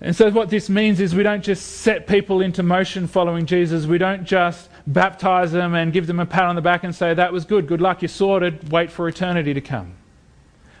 And 0.00 0.14
so, 0.14 0.30
what 0.30 0.50
this 0.50 0.68
means 0.68 1.00
is 1.00 1.14
we 1.14 1.22
don't 1.22 1.42
just 1.42 1.78
set 1.78 2.06
people 2.06 2.42
into 2.42 2.62
motion 2.62 3.06
following 3.06 3.46
Jesus. 3.46 3.86
We 3.86 3.98
don't 3.98 4.24
just 4.24 4.68
baptize 4.86 5.52
them 5.52 5.74
and 5.74 5.92
give 5.92 6.06
them 6.06 6.20
a 6.20 6.26
pat 6.26 6.44
on 6.44 6.54
the 6.54 6.60
back 6.62 6.84
and 6.84 6.94
say, 6.94 7.14
That 7.14 7.32
was 7.32 7.44
good, 7.44 7.66
good 7.66 7.80
luck, 7.80 8.02
you're 8.02 8.08
sorted, 8.08 8.70
wait 8.70 8.90
for 8.90 9.08
eternity 9.08 9.54
to 9.54 9.60
come. 9.60 9.94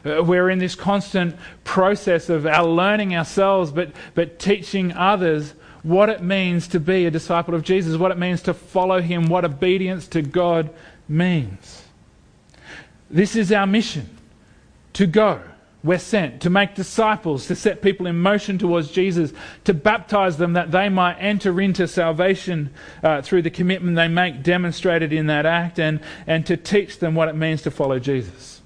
Uh, 0.04 0.22
we're 0.22 0.50
in 0.50 0.58
this 0.58 0.74
constant 0.74 1.34
process 1.64 2.28
of 2.28 2.46
our 2.46 2.66
learning 2.66 3.16
ourselves, 3.16 3.70
but, 3.70 3.90
but 4.14 4.38
teaching 4.38 4.92
others 4.92 5.54
what 5.82 6.08
it 6.08 6.22
means 6.22 6.68
to 6.68 6.80
be 6.80 7.06
a 7.06 7.10
disciple 7.10 7.54
of 7.54 7.62
Jesus, 7.62 7.96
what 7.96 8.10
it 8.10 8.18
means 8.18 8.42
to 8.42 8.52
follow 8.52 9.00
him, 9.00 9.28
what 9.28 9.44
obedience 9.44 10.06
to 10.08 10.20
God 10.20 10.70
means. 11.08 11.84
This 13.10 13.34
is 13.34 13.50
our 13.50 13.66
mission 13.66 14.10
to 14.92 15.06
go. 15.06 15.40
We're 15.86 16.00
sent 16.00 16.42
to 16.42 16.50
make 16.50 16.74
disciples, 16.74 17.46
to 17.46 17.54
set 17.54 17.80
people 17.80 18.08
in 18.08 18.18
motion 18.18 18.58
towards 18.58 18.90
Jesus, 18.90 19.32
to 19.62 19.72
baptize 19.72 20.36
them 20.36 20.54
that 20.54 20.72
they 20.72 20.88
might 20.88 21.14
enter 21.18 21.60
into 21.60 21.86
salvation 21.86 22.70
uh, 23.04 23.22
through 23.22 23.42
the 23.42 23.50
commitment 23.50 23.94
they 23.94 24.08
make 24.08 24.42
demonstrated 24.42 25.12
in 25.12 25.28
that 25.28 25.46
act, 25.46 25.78
and, 25.78 26.00
and 26.26 26.44
to 26.46 26.56
teach 26.56 26.98
them 26.98 27.14
what 27.14 27.28
it 27.28 27.36
means 27.36 27.62
to 27.62 27.70
follow 27.70 28.00
Jesus. 28.00 28.60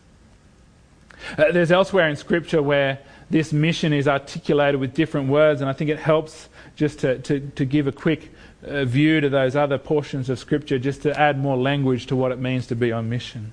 Uh, 1.37 1.53
there's 1.53 1.71
elsewhere 1.71 2.09
in 2.09 2.17
Scripture 2.17 2.63
where 2.63 3.01
this 3.29 3.53
mission 3.53 3.93
is 3.93 4.09
articulated 4.09 4.81
with 4.81 4.95
different 4.95 5.29
words, 5.29 5.61
and 5.61 5.69
I 5.69 5.75
think 5.75 5.91
it 5.91 5.99
helps 5.99 6.49
just 6.75 7.01
to, 7.01 7.19
to, 7.19 7.41
to 7.51 7.67
give 7.67 7.87
a 7.87 7.93
quick 7.93 8.31
uh, 8.67 8.87
view 8.87 9.21
to 9.21 9.29
those 9.29 9.55
other 9.55 9.77
portions 9.77 10.31
of 10.31 10.39
Scripture, 10.39 10.79
just 10.79 11.03
to 11.03 11.21
add 11.21 11.39
more 11.39 11.59
language 11.59 12.07
to 12.07 12.17
what 12.17 12.33
it 12.33 12.39
means 12.39 12.67
to 12.69 12.75
be 12.75 12.91
on 12.91 13.11
mission. 13.11 13.53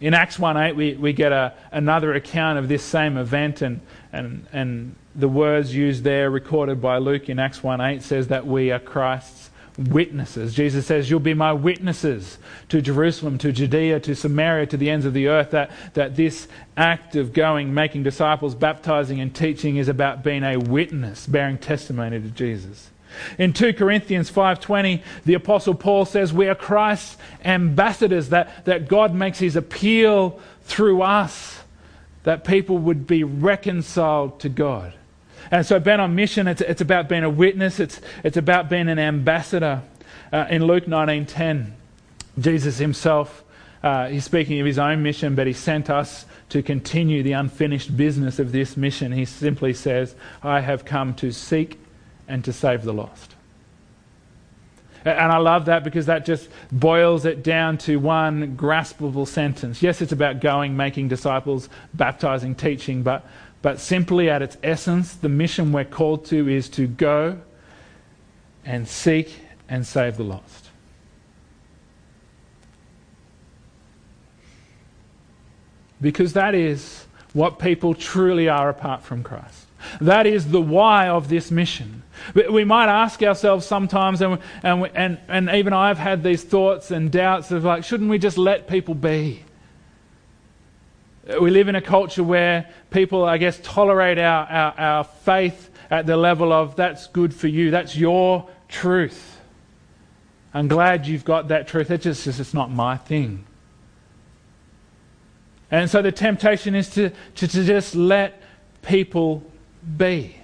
In 0.00 0.12
Acts 0.12 0.38
1 0.38 0.56
8, 0.56 0.76
we, 0.76 0.94
we 0.94 1.12
get 1.12 1.32
a, 1.32 1.54
another 1.72 2.12
account 2.14 2.58
of 2.58 2.68
this 2.68 2.82
same 2.82 3.16
event, 3.16 3.62
and, 3.62 3.80
and, 4.12 4.46
and 4.52 4.94
the 5.14 5.28
words 5.28 5.74
used 5.74 6.04
there, 6.04 6.30
recorded 6.30 6.80
by 6.82 6.98
Luke 6.98 7.28
in 7.28 7.38
Acts 7.38 7.62
1 7.62 7.80
8, 7.80 8.02
says 8.02 8.28
that 8.28 8.46
we 8.46 8.70
are 8.70 8.78
Christ's 8.78 9.50
witnesses. 9.78 10.54
Jesus 10.54 10.86
says, 10.86 11.10
You'll 11.10 11.20
be 11.20 11.34
my 11.34 11.52
witnesses 11.52 12.38
to 12.68 12.82
Jerusalem, 12.82 13.38
to 13.38 13.52
Judea, 13.52 14.00
to 14.00 14.14
Samaria, 14.14 14.66
to 14.66 14.76
the 14.76 14.90
ends 14.90 15.06
of 15.06 15.14
the 15.14 15.28
earth. 15.28 15.50
That, 15.50 15.70
that 15.94 16.16
this 16.16 16.48
act 16.76 17.16
of 17.16 17.32
going, 17.32 17.72
making 17.72 18.02
disciples, 18.02 18.54
baptizing, 18.54 19.20
and 19.20 19.34
teaching 19.34 19.76
is 19.76 19.88
about 19.88 20.22
being 20.22 20.44
a 20.44 20.58
witness, 20.58 21.26
bearing 21.26 21.58
testimony 21.58 22.20
to 22.20 22.28
Jesus. 22.28 22.90
In 23.38 23.52
2 23.52 23.72
Corinthians 23.74 24.30
5:20, 24.30 25.02
the 25.24 25.34
apostle 25.34 25.74
Paul 25.74 26.04
says 26.04 26.32
we 26.32 26.48
are 26.48 26.54
Christ's 26.54 27.16
ambassadors 27.44 28.30
that, 28.30 28.64
that 28.64 28.88
God 28.88 29.14
makes 29.14 29.38
his 29.38 29.56
appeal 29.56 30.40
through 30.64 31.02
us 31.02 31.60
that 32.24 32.44
people 32.44 32.78
would 32.78 33.06
be 33.06 33.22
reconciled 33.22 34.40
to 34.40 34.48
God. 34.48 34.92
And 35.50 35.64
so 35.64 35.78
being 35.78 36.00
on 36.00 36.16
mission, 36.16 36.48
it's, 36.48 36.60
it's 36.60 36.80
about 36.80 37.08
being 37.08 37.22
a 37.22 37.30
witness, 37.30 37.78
it's, 37.78 38.00
it's 38.24 38.36
about 38.36 38.68
being 38.68 38.88
an 38.88 38.98
ambassador. 38.98 39.82
Uh, 40.32 40.46
in 40.50 40.64
Luke 40.64 40.86
19:10, 40.86 41.70
Jesus 42.38 42.78
himself 42.78 43.44
uh, 43.86 44.08
he's 44.08 44.24
speaking 44.24 44.58
of 44.58 44.66
his 44.66 44.80
own 44.80 45.00
mission, 45.02 45.36
but 45.36 45.46
he 45.46 45.52
sent 45.52 45.90
us 45.90 46.26
to 46.48 46.60
continue 46.60 47.22
the 47.22 47.30
unfinished 47.30 47.96
business 47.96 48.40
of 48.40 48.50
this 48.50 48.76
mission. 48.76 49.12
He 49.12 49.24
simply 49.24 49.72
says, 49.74 50.16
I 50.42 50.60
have 50.60 50.84
come 50.84 51.14
to 51.14 51.30
seek 51.30 51.78
and 52.28 52.44
to 52.44 52.52
save 52.52 52.82
the 52.82 52.92
lost. 52.92 53.34
And 55.04 55.32
I 55.32 55.36
love 55.36 55.66
that 55.66 55.84
because 55.84 56.06
that 56.06 56.26
just 56.26 56.48
boils 56.72 57.26
it 57.26 57.44
down 57.44 57.78
to 57.78 57.96
one 57.96 58.56
graspable 58.56 59.28
sentence. 59.28 59.80
Yes, 59.80 60.02
it's 60.02 60.10
about 60.10 60.40
going, 60.40 60.76
making 60.76 61.06
disciples, 61.06 61.68
baptizing, 61.94 62.56
teaching, 62.56 63.04
but, 63.04 63.24
but 63.62 63.78
simply 63.78 64.28
at 64.28 64.42
its 64.42 64.56
essence, 64.64 65.14
the 65.14 65.28
mission 65.28 65.70
we're 65.70 65.84
called 65.84 66.24
to 66.26 66.48
is 66.48 66.68
to 66.70 66.88
go 66.88 67.40
and 68.64 68.88
seek 68.88 69.38
and 69.68 69.86
save 69.86 70.16
the 70.16 70.24
lost. 70.24 70.70
Because 76.00 76.32
that 76.32 76.56
is 76.56 77.06
what 77.32 77.60
people 77.60 77.94
truly 77.94 78.48
are 78.48 78.68
apart 78.68 79.04
from 79.04 79.22
Christ. 79.22 79.65
That 80.00 80.26
is 80.26 80.50
the 80.50 80.60
why 80.60 81.08
of 81.08 81.28
this 81.28 81.50
mission. 81.50 82.02
We 82.34 82.64
might 82.64 82.88
ask 82.88 83.22
ourselves 83.22 83.66
sometimes, 83.66 84.20
and, 84.22 84.38
and, 84.62 84.90
and, 84.94 85.18
and 85.28 85.50
even 85.50 85.72
I've 85.72 85.98
had 85.98 86.22
these 86.22 86.42
thoughts 86.42 86.90
and 86.90 87.10
doubts 87.10 87.50
of 87.50 87.64
like, 87.64 87.84
shouldn't 87.84 88.10
we 88.10 88.18
just 88.18 88.38
let 88.38 88.66
people 88.66 88.94
be? 88.94 89.42
We 91.40 91.50
live 91.50 91.68
in 91.68 91.74
a 91.74 91.82
culture 91.82 92.22
where 92.22 92.70
people, 92.90 93.24
I 93.24 93.38
guess, 93.38 93.60
tolerate 93.62 94.18
our, 94.18 94.46
our, 94.46 94.78
our 94.78 95.04
faith 95.04 95.70
at 95.90 96.06
the 96.06 96.16
level 96.16 96.52
of 96.52 96.76
that's 96.76 97.06
good 97.08 97.34
for 97.34 97.48
you, 97.48 97.70
that's 97.70 97.96
your 97.96 98.48
truth. 98.68 99.40
I'm 100.54 100.68
glad 100.68 101.06
you've 101.06 101.24
got 101.24 101.48
that 101.48 101.68
truth. 101.68 101.90
It's 101.90 102.04
just 102.04 102.26
it's 102.26 102.54
not 102.54 102.70
my 102.70 102.96
thing. 102.96 103.44
And 105.70 105.90
so 105.90 106.00
the 106.00 106.12
temptation 106.12 106.74
is 106.74 106.88
to, 106.90 107.10
to, 107.10 107.48
to 107.48 107.64
just 107.64 107.94
let 107.94 108.40
people 108.82 109.42
be. 109.96 110.36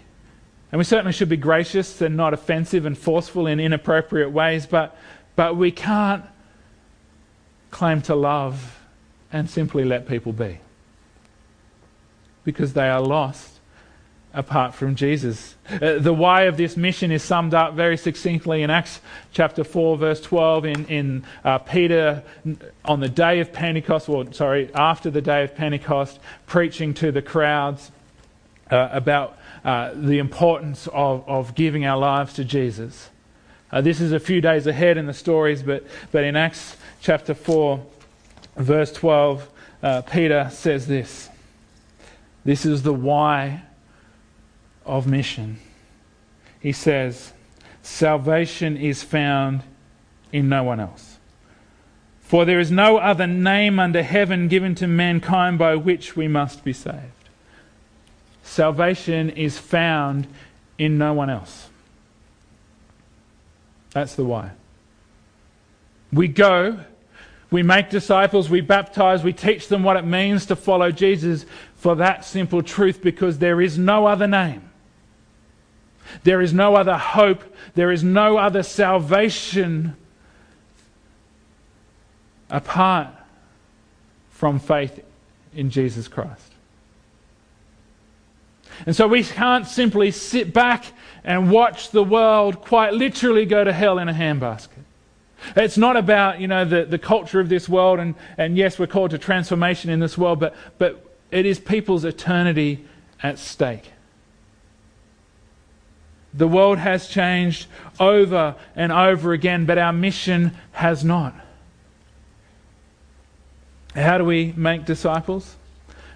And 0.71 0.79
we 0.79 0.85
certainly 0.85 1.13
should 1.13 1.29
be 1.29 1.37
gracious 1.37 2.01
and 2.01 2.17
not 2.17 2.33
offensive 2.33 2.87
and 2.87 2.97
forceful 2.97 3.47
in 3.47 3.61
inappropriate 3.61 4.31
ways, 4.31 4.67
but, 4.67 4.97
but 5.37 5.57
we 5.57 5.71
can't 5.71 6.25
claim 7.71 8.01
to 8.03 8.15
love 8.15 8.81
and 9.33 9.49
simply 9.49 9.85
let 9.85 10.09
people 10.09 10.33
be. 10.33 10.59
Because 12.45 12.73
they 12.73 12.89
are 12.89 13.01
lost 13.01 13.61
apart 14.35 14.75
from 14.75 14.95
Jesus. 14.95 15.57
Uh, 15.71 15.99
the 15.99 16.13
why 16.13 16.45
of 16.45 16.57
this 16.57 16.77
mission 16.77 17.13
is 17.13 17.23
summed 17.23 17.53
up 17.53 17.75
very 17.75 17.99
succinctly 17.99 18.63
in 18.63 18.71
Acts 18.71 19.01
chapter 19.33 19.63
4, 19.63 19.99
verse 19.99 20.21
12, 20.23 20.65
in, 20.65 20.87
in 20.87 21.25
uh, 21.45 21.59
Peter 21.59 22.23
on 22.85 23.01
the 23.01 23.09
day 23.09 23.41
of 23.41 23.53
Pentecost, 23.53 24.09
or 24.09 24.33
sorry, 24.33 24.71
after 24.75 25.11
the 25.11 25.21
day 25.21 25.45
of 25.45 25.55
Pentecost, 25.55 26.19
preaching 26.47 26.95
to 26.95 27.13
the 27.13 27.21
crowds 27.23 27.91
uh, 28.73 28.89
about 28.93 29.39
uh, 29.65 29.93
the 29.95 30.19
importance 30.19 30.89
of, 30.93 31.29
of 31.29 31.55
giving 31.55 31.85
our 31.85 31.99
lives 31.99 32.33
to 32.35 32.45
Jesus. 32.45 33.11
Uh, 33.71 33.81
this 33.81 34.01
is 34.01 34.13
a 34.13 34.21
few 34.21 34.41
days 34.41 34.67
ahead 34.67 34.97
in 34.97 35.07
the 35.07 35.15
stories, 35.15 35.63
but, 35.63 35.87
but 36.11 36.25
in 36.25 36.37
Acts 36.37 36.77
chapter 37.01 37.35
4, 37.35 37.85
verse 38.57 38.93
12, 38.93 39.49
uh, 39.83 40.03
Peter 40.03 40.49
says 40.53 40.87
this. 40.87 41.29
This 42.45 42.67
is 42.67 42.83
the 42.83 42.93
why 42.93 43.63
of 44.85 45.07
mission. 45.07 45.59
He 46.61 46.73
says, 46.73 47.33
Salvation 47.83 48.77
is 48.77 49.03
found 49.03 49.63
in 50.33 50.49
no 50.49 50.65
one 50.65 50.81
else. 50.81 51.19
For 52.21 52.45
there 52.45 52.61
is 52.61 52.71
no 52.71 52.97
other 52.97 53.27
name 53.27 53.79
under 53.79 54.03
heaven 54.03 54.49
given 54.49 54.75
to 54.77 54.87
mankind 54.87 55.59
by 55.59 55.77
which 55.77 56.17
we 56.17 56.29
must 56.29 56.65
be 56.65 56.73
saved. 56.73 57.22
Salvation 58.53 59.31
is 59.31 59.57
found 59.57 60.27
in 60.77 60.99
no 60.99 61.15
one 61.15 61.31
else. 61.31 61.71
That's 63.93 64.15
the 64.15 64.25
why. 64.25 64.51
We 66.13 66.29
go, 66.29 66.79
We 67.51 67.63
make 67.63 67.89
disciples, 67.89 68.51
we 68.51 68.61
baptize, 68.61 69.23
we 69.23 69.33
teach 69.33 69.69
them 69.69 69.83
what 69.83 69.97
it 69.97 70.05
means 70.05 70.45
to 70.47 70.57
follow 70.57 70.91
Jesus 70.91 71.47
for 71.77 71.95
that 71.97 72.27
simple 72.27 72.63
truth 72.63 73.01
because 73.01 73.39
there 73.39 73.63
is 73.63 73.79
no 73.79 74.05
other 74.05 74.27
name. 74.27 74.69
There 76.23 76.43
is 76.43 76.53
no 76.53 76.77
other 76.77 76.99
hope. 76.99 77.43
There 77.75 77.91
is 77.91 78.05
no 78.05 78.37
other 78.37 78.63
salvation 78.63 79.97
apart 82.51 83.09
from 84.31 84.59
faith 84.59 85.03
in 85.55 85.71
Jesus 85.71 86.07
Christ. 86.07 86.52
And 88.87 88.97
so 88.97 89.07
we 89.07 89.23
can't 89.23 89.67
simply 89.67 90.11
sit 90.11 90.53
back 90.53 90.87
and 91.25 91.51
watch 91.51 91.91
the 91.91 92.03
world 92.03 92.61
quite 92.61 92.95
literally 92.95 93.47
go 93.47 93.63
to 93.63 93.73
hell 93.73 93.99
in 93.99 94.09
a 94.09 94.13
handbasket. 94.13 94.83
It's 95.57 95.77
not 95.77 95.97
about, 95.97 96.41
you 96.41 96.49
know, 96.49 96.65
the, 96.65 96.85
the 96.85 96.99
culture 96.99 97.41
of 97.41 97.49
this 97.49 97.69
world, 97.69 97.99
and, 97.99 98.15
and 98.39 98.57
yes, 98.57 98.79
we're 98.79 98.87
called 98.87 99.11
to 99.11 99.19
transformation 99.19 99.91
in 99.91 100.01
this 100.01 100.17
world, 100.17 100.41
but, 100.41 100.55
but 100.79 101.05
it 101.31 101.47
is 101.47 101.59
people's 101.59 102.05
eternity 102.05 102.85
at 103.23 103.39
stake. 103.39 103.93
The 106.35 106.49
world 106.49 106.79
has 106.79 107.09
changed 107.09 107.67
over 108.01 108.55
and 108.75 108.91
over 108.91 109.33
again, 109.33 109.67
but 109.67 109.79
our 109.79 109.93
mission 109.93 110.57
has 110.73 111.05
not. 111.05 111.35
How 113.95 114.17
do 114.17 114.25
we 114.25 114.55
make 114.57 114.87
disciples? 114.87 115.57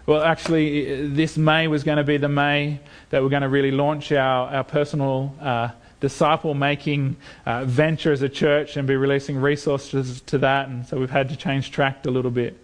Well, 0.06 0.22
actually, 0.22 1.08
this 1.08 1.36
May 1.36 1.66
was 1.66 1.82
going 1.82 1.98
to 1.98 2.04
be 2.04 2.16
the 2.16 2.28
May 2.28 2.78
that 3.10 3.24
we're 3.24 3.28
going 3.28 3.42
to 3.42 3.48
really 3.48 3.72
launch 3.72 4.12
our, 4.12 4.48
our 4.48 4.62
personal 4.62 5.34
uh, 5.40 5.70
disciple 5.98 6.54
making 6.54 7.16
uh, 7.44 7.64
venture 7.64 8.12
as 8.12 8.22
a 8.22 8.28
church 8.28 8.76
and 8.76 8.86
be 8.86 8.94
releasing 8.94 9.36
resources 9.36 10.20
to 10.22 10.38
that. 10.38 10.68
And 10.68 10.86
so 10.86 11.00
we've 11.00 11.10
had 11.10 11.28
to 11.30 11.36
change 11.36 11.72
track 11.72 12.06
a 12.06 12.10
little 12.10 12.30
bit. 12.30 12.56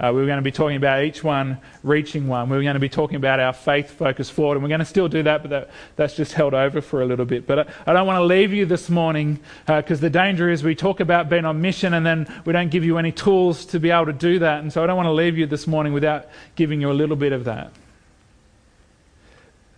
Uh, 0.00 0.10
we 0.14 0.20
were 0.22 0.26
going 0.26 0.38
to 0.38 0.42
be 0.42 0.50
talking 0.50 0.78
about 0.78 1.04
each 1.04 1.22
one 1.22 1.58
reaching 1.82 2.26
one. 2.26 2.48
We 2.48 2.56
were 2.56 2.62
going 2.62 2.74
to 2.74 2.80
be 2.80 2.88
talking 2.88 3.16
about 3.16 3.38
our 3.38 3.52
faith 3.52 3.90
focus 3.90 4.30
forward, 4.30 4.54
and 4.54 4.62
we're 4.62 4.70
going 4.70 4.80
to 4.80 4.86
still 4.86 5.08
do 5.08 5.22
that, 5.24 5.42
but 5.42 5.50
that, 5.50 5.70
that's 5.96 6.16
just 6.16 6.32
held 6.32 6.54
over 6.54 6.80
for 6.80 7.02
a 7.02 7.04
little 7.04 7.26
bit. 7.26 7.46
But 7.46 7.58
I, 7.58 7.66
I 7.88 7.92
don't 7.92 8.06
want 8.06 8.16
to 8.16 8.24
leave 8.24 8.50
you 8.50 8.64
this 8.64 8.88
morning 8.88 9.40
because 9.66 9.98
uh, 9.98 10.00
the 10.00 10.10
danger 10.10 10.48
is 10.48 10.64
we 10.64 10.74
talk 10.74 11.00
about 11.00 11.28
being 11.28 11.44
on 11.44 11.60
mission 11.60 11.92
and 11.92 12.06
then 12.06 12.32
we 12.46 12.54
don't 12.54 12.70
give 12.70 12.82
you 12.82 12.96
any 12.96 13.12
tools 13.12 13.66
to 13.66 13.78
be 13.78 13.90
able 13.90 14.06
to 14.06 14.14
do 14.14 14.38
that. 14.38 14.60
And 14.60 14.72
so 14.72 14.82
I 14.82 14.86
don't 14.86 14.96
want 14.96 15.08
to 15.08 15.12
leave 15.12 15.36
you 15.36 15.44
this 15.44 15.66
morning 15.66 15.92
without 15.92 16.28
giving 16.56 16.80
you 16.80 16.90
a 16.90 16.94
little 16.94 17.16
bit 17.16 17.32
of 17.32 17.44
that. 17.44 17.70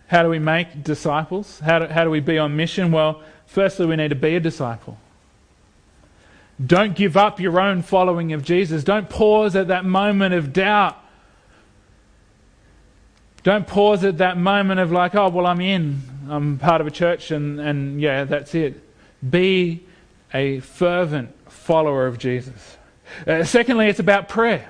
How 0.07 0.23
do 0.23 0.29
we 0.29 0.39
make 0.39 0.85
disciples? 0.85 1.59
How 1.59 1.79
do, 1.79 1.87
how 1.87 2.05
do 2.05 2.09
we 2.09 2.21
be 2.21 2.37
on 2.37 2.55
mission? 2.55 2.93
Well, 2.93 3.21
firstly, 3.45 3.87
we 3.87 3.97
need 3.97 4.09
to 4.09 4.15
be 4.15 4.35
a 4.35 4.39
disciple. 4.39 4.97
Don't 6.63 6.95
give 6.95 7.17
up 7.17 7.39
your 7.39 7.59
own 7.59 7.81
following 7.81 8.33
of 8.33 8.43
Jesus. 8.43 8.83
Don't 8.83 9.09
pause 9.09 9.55
at 9.55 9.67
that 9.69 9.85
moment 9.85 10.33
of 10.33 10.53
doubt. 10.53 10.97
Don't 13.43 13.67
pause 13.67 14.03
at 14.03 14.19
that 14.19 14.37
moment 14.37 14.79
of 14.79 14.91
like, 14.91 15.15
oh, 15.15 15.29
well, 15.29 15.45
I'm 15.45 15.59
in. 15.59 16.01
I'm 16.29 16.57
part 16.57 16.79
of 16.79 16.87
a 16.87 16.91
church 16.91 17.31
and, 17.31 17.59
and 17.59 17.99
yeah, 17.99 18.23
that's 18.23 18.55
it. 18.55 18.81
Be 19.27 19.85
a 20.33 20.59
fervent 20.61 21.35
follower 21.51 22.07
of 22.07 22.17
Jesus. 22.17 22.77
Uh, 23.27 23.43
secondly, 23.43 23.87
it's 23.87 23.99
about 23.99 24.29
prayer. 24.29 24.69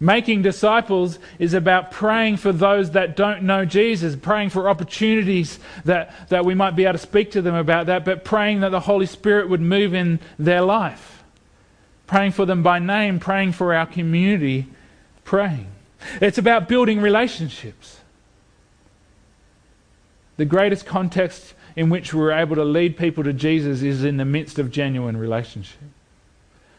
Making 0.00 0.42
disciples 0.42 1.18
is 1.40 1.54
about 1.54 1.90
praying 1.90 2.36
for 2.36 2.52
those 2.52 2.92
that 2.92 3.16
don't 3.16 3.42
know 3.42 3.64
Jesus, 3.64 4.14
praying 4.14 4.50
for 4.50 4.68
opportunities 4.68 5.58
that, 5.84 6.14
that 6.28 6.44
we 6.44 6.54
might 6.54 6.76
be 6.76 6.84
able 6.84 6.92
to 6.92 6.98
speak 6.98 7.32
to 7.32 7.42
them 7.42 7.56
about 7.56 7.86
that, 7.86 8.04
but 8.04 8.24
praying 8.24 8.60
that 8.60 8.70
the 8.70 8.80
Holy 8.80 9.06
Spirit 9.06 9.48
would 9.48 9.60
move 9.60 9.94
in 9.94 10.20
their 10.38 10.62
life. 10.62 11.24
Praying 12.06 12.32
for 12.32 12.46
them 12.46 12.62
by 12.62 12.78
name, 12.78 13.18
praying 13.18 13.52
for 13.52 13.74
our 13.74 13.86
community, 13.86 14.68
praying. 15.24 15.66
It's 16.20 16.38
about 16.38 16.68
building 16.68 17.00
relationships. 17.00 17.98
The 20.36 20.44
greatest 20.44 20.86
context 20.86 21.54
in 21.74 21.90
which 21.90 22.14
we're 22.14 22.30
able 22.30 22.54
to 22.54 22.64
lead 22.64 22.96
people 22.96 23.24
to 23.24 23.32
Jesus 23.32 23.82
is 23.82 24.04
in 24.04 24.16
the 24.16 24.24
midst 24.24 24.60
of 24.60 24.70
genuine 24.70 25.16
relationship. 25.16 25.80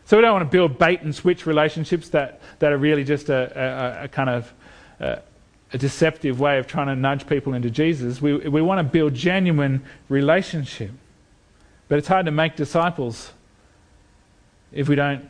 So 0.09 0.17
we 0.17 0.23
don't 0.23 0.33
want 0.33 0.51
to 0.51 0.57
build 0.57 0.79
bait 0.79 1.03
and 1.03 1.13
switch 1.13 1.45
relationships 1.45 2.09
that, 2.09 2.41
that 2.57 2.71
are 2.73 2.79
really 2.79 3.03
just 3.03 3.29
a, 3.29 4.01
a, 4.01 4.05
a 4.05 4.07
kind 4.07 4.27
of 4.27 4.51
a, 4.99 5.21
a 5.71 5.77
deceptive 5.77 6.39
way 6.39 6.57
of 6.57 6.65
trying 6.65 6.87
to 6.87 6.95
nudge 6.95 7.27
people 7.27 7.53
into 7.53 7.69
Jesus. 7.69 8.19
We, 8.19 8.35
we 8.35 8.59
want 8.59 8.79
to 8.79 8.91
build 8.91 9.13
genuine 9.13 9.83
relationship. 10.09 10.89
But 11.89 11.99
it's 11.99 12.07
hard 12.07 12.25
to 12.25 12.31
make 12.31 12.55
disciples 12.55 13.33
if 14.71 14.89
we 14.89 14.95
don't 14.95 15.29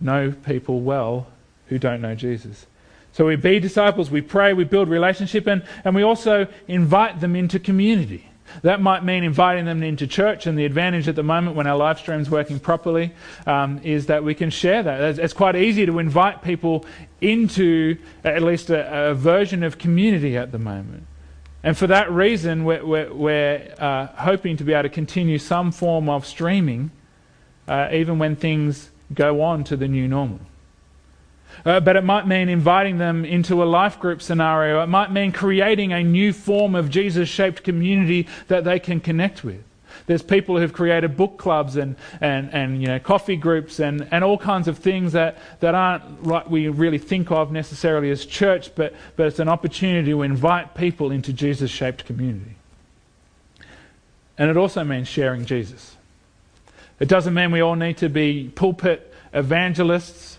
know 0.00 0.32
people 0.32 0.80
well 0.80 1.26
who 1.66 1.78
don't 1.78 2.00
know 2.00 2.14
Jesus. 2.14 2.64
So 3.12 3.26
we 3.26 3.36
be 3.36 3.60
disciples, 3.60 4.10
we 4.10 4.22
pray, 4.22 4.54
we 4.54 4.64
build 4.64 4.88
relationship, 4.88 5.46
and, 5.46 5.62
and 5.84 5.94
we 5.94 6.00
also 6.02 6.46
invite 6.66 7.20
them 7.20 7.36
into 7.36 7.58
community. 7.58 8.26
That 8.62 8.80
might 8.80 9.04
mean 9.04 9.24
inviting 9.24 9.64
them 9.64 9.82
into 9.82 10.06
church, 10.06 10.46
and 10.46 10.58
the 10.58 10.64
advantage 10.64 11.08
at 11.08 11.16
the 11.16 11.22
moment 11.22 11.56
when 11.56 11.66
our 11.66 11.76
live 11.76 11.98
stream's 11.98 12.30
working 12.30 12.58
properly 12.58 13.12
um, 13.46 13.80
is 13.82 14.06
that 14.06 14.24
we 14.24 14.34
can 14.34 14.50
share 14.50 14.82
that. 14.82 15.18
It's 15.18 15.34
quite 15.34 15.56
easy 15.56 15.86
to 15.86 15.98
invite 15.98 16.42
people 16.42 16.84
into 17.20 17.98
at 18.24 18.42
least 18.42 18.70
a, 18.70 19.10
a 19.10 19.14
version 19.14 19.62
of 19.62 19.78
community 19.78 20.36
at 20.36 20.52
the 20.52 20.58
moment. 20.58 21.06
And 21.62 21.76
for 21.76 21.88
that 21.88 22.10
reason, 22.12 22.64
we're, 22.64 22.84
we're, 22.84 23.12
we're 23.12 23.74
uh, 23.78 24.06
hoping 24.06 24.56
to 24.58 24.64
be 24.64 24.72
able 24.72 24.84
to 24.84 24.88
continue 24.88 25.38
some 25.38 25.72
form 25.72 26.08
of 26.08 26.24
streaming 26.24 26.92
uh, 27.68 27.88
even 27.92 28.18
when 28.18 28.36
things 28.36 28.90
go 29.12 29.42
on 29.42 29.64
to 29.64 29.76
the 29.76 29.88
new 29.88 30.06
normal. 30.08 30.40
Uh, 31.66 31.80
but 31.80 31.96
it 31.96 32.04
might 32.04 32.28
mean 32.28 32.48
inviting 32.48 32.98
them 32.98 33.24
into 33.24 33.60
a 33.60 33.66
life 33.66 33.98
group 33.98 34.22
scenario. 34.22 34.80
It 34.84 34.86
might 34.86 35.10
mean 35.10 35.32
creating 35.32 35.92
a 35.92 36.04
new 36.04 36.32
form 36.32 36.76
of 36.76 36.88
Jesus 36.90 37.28
shaped 37.28 37.64
community 37.64 38.28
that 38.46 38.62
they 38.62 38.78
can 38.78 39.00
connect 39.00 39.42
with. 39.42 39.64
There's 40.06 40.22
people 40.22 40.58
who've 40.58 40.72
created 40.72 41.16
book 41.16 41.38
clubs 41.38 41.74
and, 41.74 41.96
and, 42.20 42.54
and 42.54 42.80
you 42.80 42.86
know, 42.86 43.00
coffee 43.00 43.34
groups 43.34 43.80
and, 43.80 44.06
and 44.12 44.22
all 44.22 44.38
kinds 44.38 44.68
of 44.68 44.78
things 44.78 45.12
that, 45.14 45.38
that 45.58 45.74
aren't 45.74 46.22
what 46.22 46.48
we 46.48 46.68
really 46.68 46.98
think 46.98 47.32
of 47.32 47.50
necessarily 47.50 48.10
as 48.10 48.24
church, 48.24 48.72
but, 48.76 48.94
but 49.16 49.26
it's 49.26 49.40
an 49.40 49.48
opportunity 49.48 50.12
to 50.12 50.22
invite 50.22 50.76
people 50.76 51.10
into 51.10 51.32
Jesus 51.32 51.68
shaped 51.72 52.04
community. 52.04 52.54
And 54.38 54.48
it 54.48 54.56
also 54.56 54.84
means 54.84 55.08
sharing 55.08 55.44
Jesus. 55.44 55.96
It 57.00 57.08
doesn't 57.08 57.34
mean 57.34 57.50
we 57.50 57.60
all 57.60 57.74
need 57.74 57.96
to 57.96 58.08
be 58.08 58.52
pulpit 58.54 59.12
evangelists 59.32 60.35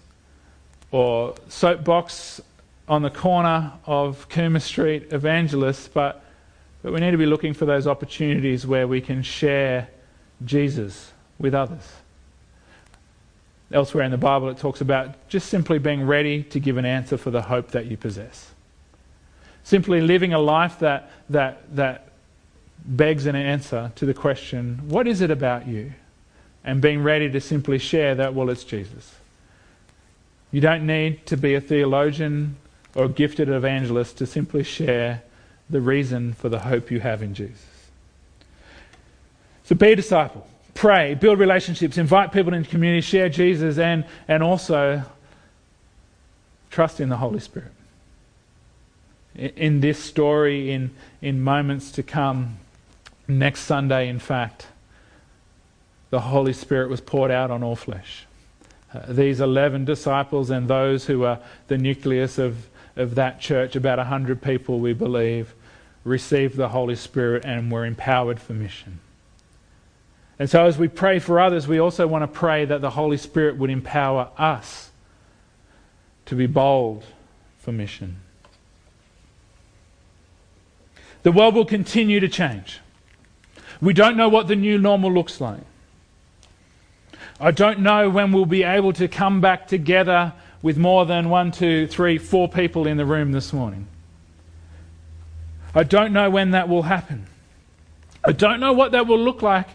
or 0.91 1.36
soapbox 1.50 2.41
on 2.88 3.02
the 3.02 3.10
corner 3.10 3.73
of 3.86 4.30
Cooma 4.30 4.62
Street 4.62 5.12
evangelists, 5.12 5.88
but, 5.88 6.23
but 6.82 6.93
we 6.93 7.00
need 7.00 7.12
to 7.12 7.17
be 7.17 7.26
looking 7.26 7.54
for 7.54 7.65
those 7.65 7.86
opportunities 7.86 8.65
where 8.65 8.88
we 8.88 9.02
can 9.02 9.21
share 9.21 9.89
Jesus 10.45 11.12
with 11.38 11.54
others. 11.54 11.84
Elsewhere 13.71 14.06
in 14.06 14.12
the 14.12 14.17
Bible, 14.17 14.47
it 14.50 14.58
talks 14.58 14.80
about 14.80 15.28
just 15.28 15.50
simply 15.50 15.78
being 15.78 16.08
ready 16.08 16.43
to 16.43 16.60
give 16.60 16.78
an 16.78 16.86
answer 16.86 17.17
for 17.17 17.32
the 17.32 17.41
hope 17.41 17.71
that 17.71 17.88
you 17.88 17.97
possess. 17.97 18.52
Simply 19.63 20.00
living 20.00 20.32
a 20.32 20.39
life 20.39 20.80
that, 20.80 21.12
that, 21.30 21.76
that 21.76 22.08
begs 22.86 23.26
an 23.26 23.36
answer 23.36 23.91
to 23.95 24.06
the 24.06 24.13
question, 24.13 24.82
what 24.88 25.08
is 25.08 25.19
it 25.19 25.30
about 25.30 25.67
you? 25.67 25.91
And 26.63 26.82
being 26.82 27.04
ready 27.04 27.30
to 27.30 27.41
simply 27.41 27.78
share 27.78 28.15
that, 28.15 28.34
well, 28.34 28.50
it's 28.50 28.63
Jesus. 28.63 29.15
You 30.52 30.62
don't 30.62 30.86
need 30.86 31.26
to 31.28 31.38
be 31.38 31.56
a 31.56 31.62
theologian 31.62 32.56
or 32.96 33.06
a 33.06 33.10
gifted 33.10 33.50
evangelist 33.50 34.18
to 34.18 34.26
simply 34.26 34.64
share 34.64 35.24
the 35.70 35.82
reason 35.82 36.34
for 36.34 36.50
the 36.50 36.60
hope 36.60 36.90
you 36.90 37.00
have 37.00 37.22
in 37.22 37.34
Jesus. 37.34 37.66
So 39.66 39.76
be 39.76 39.92
a 39.92 39.96
disciple, 39.96 40.48
pray, 40.74 41.14
build 41.14 41.40
relationships, 41.40 41.98
invite 41.98 42.32
people 42.32 42.54
into 42.54 42.70
community, 42.70 43.02
share 43.02 43.28
Jesus, 43.28 43.78
and, 43.78 44.06
and 44.28 44.42
also 44.42 45.04
trust 46.70 47.02
in 47.02 47.10
the 47.10 47.18
Holy 47.18 47.40
Spirit. 47.40 47.72
In 49.36 49.82
this 49.82 50.00
story, 50.00 50.72
in, 50.72 50.92
in 51.22 51.42
moments 51.42 51.92
to 51.92 52.04
come, 52.04 52.58
next 53.28 53.62
Sunday, 53.62 54.08
in 54.08 54.20
fact, 54.20 54.68
the 56.10 56.22
Holy 56.22 56.54
Spirit 56.54 56.89
was 56.89 57.02
poured 57.02 57.32
out 57.32 57.52
on 57.52 57.62
all 57.64 57.76
flesh. 57.76 58.26
Uh, 58.94 59.12
these 59.12 59.40
11 59.40 59.86
disciples 59.86 60.50
and 60.50 60.68
those 60.68 61.06
who 61.06 61.24
are 61.24 61.40
the 61.68 61.78
nucleus 61.78 62.38
of, 62.38 62.68
of 62.96 63.16
that 63.16 63.40
church, 63.40 63.76
about 63.76 63.98
100 63.98 64.42
people, 64.42 64.80
we 64.80 64.94
believe, 64.94 65.54
received 66.04 66.56
the 66.56 66.70
Holy 66.70 66.96
Spirit 66.96 67.44
and 67.46 67.72
were 67.72 67.86
empowered 67.86 68.40
for 68.40 68.54
mission. 68.54 69.00
And 70.40 70.50
so, 70.50 70.66
as 70.66 70.78
we 70.78 70.88
pray 70.88 71.20
for 71.20 71.40
others, 71.40 71.68
we 71.68 71.80
also 71.80 72.08
want 72.08 72.22
to 72.22 72.28
pray 72.28 72.64
that 72.66 72.82
the 72.82 72.92
Holy 72.92 73.18
Spirit 73.18 73.58
would 73.58 73.70
empower 73.70 74.30
us 74.38 74.92
to 76.26 76.36
be 76.36 76.46
bold 76.46 77.04
for 77.58 77.72
mission. 77.72 78.18
The 81.24 81.32
world 81.32 81.56
will 81.56 81.66
continue 81.66 82.20
to 82.20 82.30
change. 82.30 82.80
We 83.82 83.94
don't 83.94 84.16
know 84.16 84.30
what 84.30 84.48
the 84.48 84.56
new 84.56 84.78
normal 84.78 85.12
looks 85.12 85.42
like. 85.42 85.62
I 87.40 87.52
don't 87.52 87.80
know 87.80 88.10
when 88.10 88.32
we'll 88.32 88.46
be 88.46 88.64
able 88.64 88.94
to 88.94 89.08
come 89.08 89.42
back 89.42 89.68
together 89.68 90.34
with 90.62 90.78
more 90.78 91.06
than 91.06 91.30
one, 91.30 91.52
two, 91.52 91.86
three, 91.88 92.18
four 92.18 92.50
people 92.50 92.88
in 92.88 92.98
the 92.98 93.06
room 93.06 93.32
this 93.32 93.54
morning. 93.54 93.88
I 95.76 95.84
don't 95.84 96.14
know 96.14 96.30
when 96.30 96.52
that 96.52 96.68
will 96.68 96.84
happen. 96.84 97.28
I 98.26 98.32
don't 98.32 98.60
know 98.60 98.74
what 98.74 98.92
that 98.94 99.06
will 99.06 99.20
look 99.20 99.42
like 99.42 99.68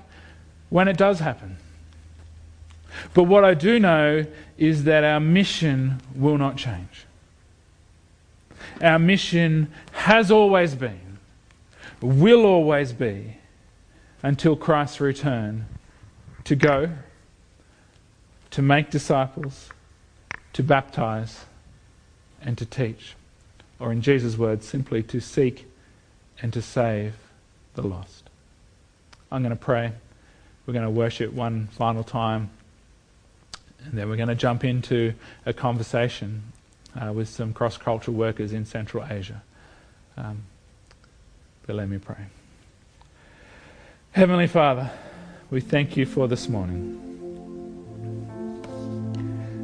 when 0.71 0.89
it 0.89 0.97
does 0.97 1.21
happen. 1.21 1.57
But 3.15 3.25
what 3.25 3.45
I 3.45 3.55
do 3.55 3.79
know 3.79 4.27
is 4.59 4.85
that 4.85 5.05
our 5.05 5.21
mission 5.21 6.01
will 6.15 6.39
not 6.39 6.57
change. 6.57 7.07
Our 8.81 8.99
mission 8.99 9.73
has 9.93 10.31
always 10.31 10.75
been, 10.75 11.19
will 12.01 12.45
always 12.45 12.93
be, 12.93 13.37
until 14.23 14.57
Christ's 14.57 15.01
return 15.01 15.67
to 16.45 16.57
go, 16.57 16.91
to 18.53 18.62
make 18.62 18.90
disciples, 18.90 19.70
to 20.53 20.62
baptize, 20.62 21.46
and 22.40 22.57
to 22.59 22.66
teach. 22.66 23.14
Or 23.80 23.90
in 23.90 24.03
Jesus' 24.03 24.36
words, 24.36 24.66
simply 24.66 25.03
to 25.05 25.20
seek 25.20 25.66
and 26.40 26.53
to 26.53 26.62
save 26.62 27.14
the 27.74 27.82
lost. 27.82 28.28
I'm 29.30 29.42
going 29.42 29.57
to 29.57 29.57
pray. 29.57 29.92
We're 30.66 30.74
going 30.74 30.84
to 30.84 30.90
worship 30.90 31.32
one 31.32 31.68
final 31.68 32.05
time. 32.05 32.50
And 33.84 33.98
then 33.98 34.09
we're 34.09 34.16
going 34.16 34.28
to 34.28 34.34
jump 34.34 34.64
into 34.64 35.14
a 35.46 35.53
conversation 35.53 36.42
uh, 37.00 37.12
with 37.12 37.28
some 37.28 37.53
cross 37.53 37.76
cultural 37.78 38.16
workers 38.16 38.53
in 38.53 38.66
Central 38.66 39.05
Asia. 39.09 39.42
Um, 40.16 40.42
but 41.66 41.76
let 41.76 41.88
me 41.88 41.98
pray. 41.98 42.26
Heavenly 44.12 44.46
Father, 44.46 44.90
we 45.50 45.61
thank 45.61 45.96
you 45.96 46.05
for 46.05 46.28
this 46.28 46.48
morning. 46.48 47.12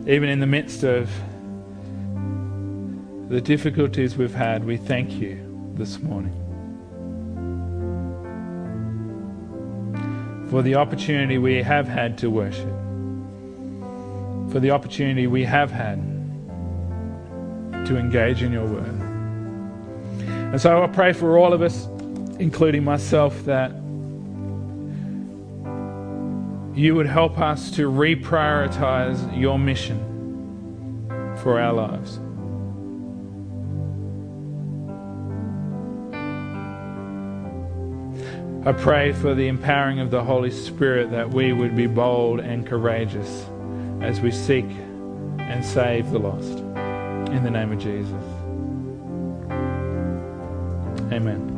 Even 0.09 0.31
in 0.31 0.41
the 0.41 0.47
midst 0.47 0.85
of 0.85 1.11
the 3.29 3.43
difficulties 3.43 4.17
we've 4.17 4.33
had, 4.33 4.65
we 4.65 4.79
thank 4.79 5.13
you 5.13 5.39
this 5.75 5.99
morning. 5.99 6.33
For 10.49 10.63
the 10.63 10.77
opportunity 10.77 11.37
we 11.37 11.63
have 11.63 11.87
had 11.87 12.17
to 12.19 12.31
worship, 12.31 12.73
for 14.51 14.61
the 14.61 14.71
opportunity 14.71 15.27
we 15.27 15.45
have 15.45 15.71
had 15.71 15.99
to 17.85 17.99
engage 17.99 18.43
in 18.43 18.51
your 18.51 18.65
word. 18.65 18.95
And 20.27 20.59
so 20.59 20.83
I 20.83 20.87
pray 20.87 21.13
for 21.13 21.37
all 21.37 21.53
of 21.53 21.61
us, 21.61 21.85
including 22.39 22.83
myself, 22.83 23.45
that 23.45 23.73
you 26.79 26.95
would 26.95 27.09
help 27.09 27.41
us 27.41 27.72
to 27.72 27.91
reprioritize 27.91 29.37
your 29.37 29.59
mission 29.59 29.99
for 31.43 31.61
our 31.61 31.72
lives. 31.72 32.20
I 38.64 38.72
pray 38.72 39.12
for 39.12 39.35
the 39.35 39.49
empowering 39.49 39.99
of 39.99 40.12
the 40.12 40.22
Holy 40.22 40.53
Spirit 40.53 41.11
that 41.11 41.31
we 41.31 41.53
would 41.53 41.74
be 41.74 41.89
bold 41.89 42.39
and 42.39 42.64
courageous 42.64 43.47
as 44.01 44.20
we 44.20 44.31
seek 44.31 44.66
and 45.39 45.64
save 45.64 46.12
the 46.12 46.20
lost. 46.20 46.59
In 47.33 47.43
the 47.43 47.51
name 47.51 47.72
of 47.72 47.81
Jesus. 47.81 48.12
Amen. 51.12 51.58